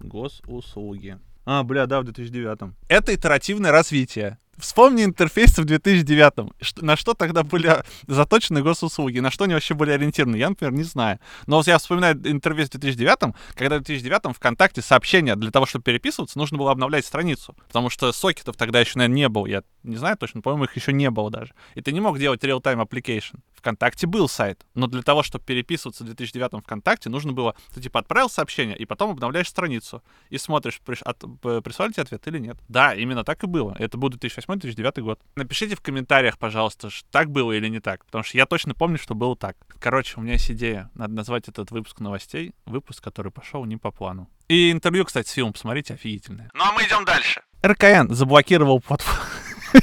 госуслуги. 0.00 1.18
А, 1.44 1.62
бля, 1.62 1.86
да, 1.86 2.00
в 2.00 2.04
2009. 2.04 2.74
Это 2.88 3.14
итеративное 3.14 3.70
развитие. 3.70 4.38
Вспомни 4.58 5.04
интерфейсы 5.04 5.62
в 5.62 5.64
2009. 5.64 6.52
Что- 6.60 6.84
на 6.84 6.96
что 6.96 7.14
тогда 7.14 7.42
были 7.42 7.82
заточены 8.06 8.62
госуслуги? 8.62 9.18
На 9.18 9.30
что 9.30 9.44
они 9.44 9.54
вообще 9.54 9.74
были 9.74 9.90
ориентированы? 9.90 10.36
Я, 10.36 10.48
например, 10.48 10.72
не 10.74 10.82
знаю. 10.84 11.18
Но 11.46 11.56
вот 11.56 11.66
я 11.66 11.78
вспоминаю 11.78 12.16
интерфейс 12.24 12.68
в 12.68 12.72
2009, 12.72 13.34
когда 13.54 13.76
в 13.78 13.82
2009 13.82 14.34
ВКонтакте 14.36 14.82
сообщения 14.82 15.36
для 15.36 15.50
того, 15.50 15.66
чтобы 15.66 15.82
переписываться, 15.82 16.38
нужно 16.38 16.58
было 16.58 16.70
обновлять 16.72 17.04
страницу. 17.04 17.54
Потому 17.68 17.90
что 17.90 18.12
сокетов 18.12 18.56
тогда 18.56 18.80
еще, 18.80 18.98
наверное, 18.98 19.14
не 19.16 19.28
было. 19.28 19.46
Я 19.46 19.62
не 19.82 19.96
знаю 19.96 20.16
точно, 20.16 20.40
по-моему, 20.40 20.64
их 20.64 20.76
еще 20.76 20.92
не 20.92 21.10
было 21.10 21.30
даже. 21.30 21.52
И 21.74 21.80
ты 21.82 21.92
не 21.92 22.00
мог 22.00 22.18
делать 22.18 22.42
real-time 22.42 22.86
application. 22.86 23.36
ВКонтакте 23.54 24.06
был 24.06 24.28
сайт, 24.28 24.64
но 24.74 24.86
для 24.86 25.02
того, 25.02 25.22
чтобы 25.22 25.44
переписываться 25.44 26.04
в 26.04 26.06
2009 26.06 26.62
ВКонтакте, 26.62 27.08
нужно 27.08 27.32
было, 27.32 27.54
ты 27.74 27.80
типа 27.80 28.00
отправил 28.00 28.28
сообщение, 28.28 28.76
и 28.76 28.84
потом 28.84 29.10
обновляешь 29.10 29.48
страницу, 29.48 30.02
и 30.28 30.36
смотришь, 30.38 30.80
приш- 30.84 31.02
от- 31.02 31.64
прислали 31.64 31.92
тебе 31.92 32.02
ответ 32.02 32.26
или 32.28 32.38
нет. 32.38 32.56
Да, 32.68 32.94
именно 32.94 33.24
так 33.24 33.42
и 33.42 33.46
было. 33.46 33.74
Это 33.78 33.96
был 33.96 34.10
2008-2009 34.48 35.00
год. 35.02 35.20
Напишите 35.36 35.76
в 35.76 35.80
комментариях, 35.80 36.38
пожалуйста, 36.38 36.90
ш- 36.90 37.04
так 37.10 37.30
было 37.30 37.52
или 37.52 37.68
не 37.68 37.80
так, 37.80 38.04
потому 38.04 38.24
что 38.24 38.36
я 38.36 38.46
точно 38.46 38.74
помню, 38.74 38.98
что 38.98 39.14
было 39.14 39.36
так. 39.36 39.56
Короче, 39.80 40.14
у 40.16 40.20
меня 40.22 40.34
есть 40.34 40.50
идея. 40.50 40.90
Надо 40.94 41.14
назвать 41.14 41.48
этот 41.48 41.70
выпуск 41.70 42.00
новостей, 42.00 42.54
выпуск, 42.66 43.02
который 43.02 43.32
пошел 43.32 43.64
не 43.64 43.76
по 43.76 43.90
плану. 43.90 44.28
И 44.48 44.70
интервью, 44.70 45.04
кстати, 45.04 45.28
с 45.28 45.32
фильмом 45.32 45.52
посмотрите, 45.52 45.94
офигительное. 45.94 46.50
Ну 46.54 46.64
а 46.64 46.72
мы 46.72 46.82
идем 46.82 47.04
дальше. 47.04 47.42
РКН 47.64 48.12
заблокировал 48.12 48.80
платформу. 48.80 49.22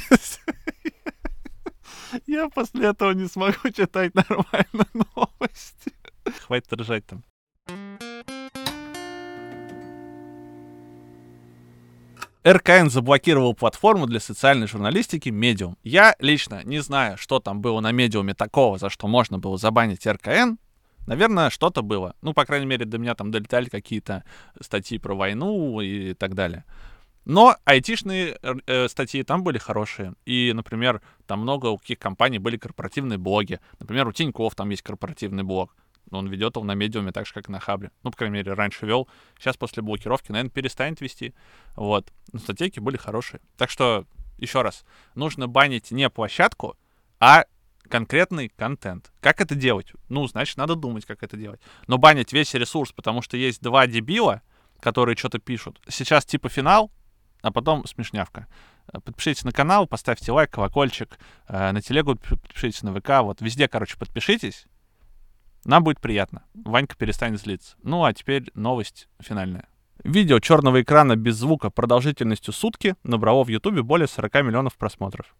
Я 2.26 2.48
после 2.50 2.88
этого 2.88 3.12
не 3.12 3.26
смогу 3.28 3.70
читать 3.74 4.14
нормально 4.14 4.86
новости. 5.16 5.92
Хватит 6.46 6.72
ржать 6.74 7.06
там. 7.06 7.24
РКН 12.46 12.88
заблокировал 12.88 13.54
платформу 13.54 14.06
для 14.06 14.18
социальной 14.18 14.66
журналистики 14.66 15.28
Medium. 15.28 15.76
Я 15.84 16.16
лично 16.18 16.62
не 16.64 16.80
знаю, 16.80 17.16
что 17.16 17.38
там 17.38 17.60
было 17.60 17.78
на 17.80 17.92
Медиуме 17.92 18.34
такого, 18.34 18.78
за 18.78 18.90
что 18.90 19.06
можно 19.06 19.38
было 19.38 19.56
забанить 19.58 20.06
РКН. 20.06 20.56
Наверное, 21.06 21.50
что-то 21.50 21.82
было. 21.82 22.16
Ну, 22.20 22.32
по 22.32 22.44
крайней 22.44 22.66
мере, 22.66 22.84
до 22.84 22.98
меня 22.98 23.14
там 23.14 23.30
долетали 23.30 23.68
какие-то 23.68 24.24
статьи 24.60 24.98
про 24.98 25.14
войну 25.14 25.80
и 25.80 26.14
так 26.14 26.34
далее. 26.34 26.64
Но 27.24 27.56
айтишные 27.64 28.36
э, 28.42 28.88
статьи 28.88 29.22
там 29.22 29.44
были 29.44 29.58
хорошие. 29.58 30.14
И, 30.26 30.52
например, 30.52 31.00
там 31.26 31.40
много 31.40 31.66
у 31.66 31.78
каких 31.78 32.00
компаний 32.00 32.38
были 32.38 32.56
корпоративные 32.56 33.18
блоги. 33.18 33.60
Например, 33.78 34.08
у 34.08 34.12
Тинькофф 34.12 34.54
там 34.56 34.70
есть 34.70 34.82
корпоративный 34.82 35.44
блог. 35.44 35.76
Но 36.12 36.18
Он 36.18 36.28
ведет 36.28 36.56
его 36.56 36.64
на 36.64 36.74
медиуме 36.74 37.10
так 37.10 37.26
же, 37.26 37.32
как 37.32 37.48
и 37.48 37.52
на 37.52 37.58
Хабре. 37.58 37.90
Ну, 38.02 38.10
по 38.10 38.16
крайней 38.18 38.34
мере, 38.34 38.52
раньше 38.52 38.84
вел. 38.84 39.08
Сейчас 39.38 39.56
после 39.56 39.82
блокировки, 39.82 40.30
наверное, 40.30 40.50
перестанет 40.50 41.00
вести. 41.00 41.34
Вот. 41.74 42.12
Но 42.32 42.38
статейки 42.38 42.80
были 42.80 42.98
хорошие. 42.98 43.40
Так 43.56 43.70
что, 43.70 44.06
еще 44.36 44.60
раз, 44.60 44.84
нужно 45.14 45.48
банить 45.48 45.90
не 45.90 46.08
площадку, 46.10 46.76
а 47.18 47.46
конкретный 47.88 48.50
контент. 48.50 49.10
Как 49.20 49.40
это 49.40 49.54
делать? 49.54 49.92
Ну, 50.10 50.26
значит, 50.26 50.58
надо 50.58 50.74
думать, 50.74 51.06
как 51.06 51.22
это 51.22 51.38
делать. 51.38 51.62
Но 51.86 51.96
банить 51.96 52.32
весь 52.34 52.52
ресурс, 52.52 52.92
потому 52.92 53.22
что 53.22 53.38
есть 53.38 53.62
два 53.62 53.86
дебила, 53.86 54.42
которые 54.80 55.16
что-то 55.16 55.38
пишут. 55.38 55.80
Сейчас 55.88 56.26
типа 56.26 56.50
финал, 56.50 56.90
а 57.40 57.50
потом 57.50 57.86
смешнявка. 57.86 58.48
Э, 58.92 59.00
Подпишитесь 59.00 59.44
на 59.44 59.52
канал, 59.52 59.86
поставьте 59.86 60.30
лайк, 60.30 60.50
колокольчик, 60.50 61.18
э, 61.48 61.72
на 61.72 61.80
телегу 61.80 62.16
подпишитесь 62.16 62.82
на 62.82 62.94
ВК, 62.94 63.22
вот 63.22 63.40
везде, 63.40 63.66
короче, 63.66 63.96
подпишитесь. 63.96 64.66
Нам 65.64 65.84
будет 65.84 66.00
приятно. 66.00 66.42
Ванька 66.54 66.96
перестанет 66.96 67.40
злиться. 67.40 67.76
Ну, 67.82 68.04
а 68.04 68.12
теперь 68.12 68.50
новость 68.54 69.08
финальная. 69.20 69.68
Видео 70.02 70.40
черного 70.40 70.82
экрана 70.82 71.14
без 71.14 71.36
звука 71.36 71.70
продолжительностью 71.70 72.52
сутки 72.52 72.96
набрало 73.04 73.44
в 73.44 73.48
Ютубе 73.48 73.82
более 73.82 74.08
40 74.08 74.34
миллионов 74.44 74.74
просмотров. 74.74 75.34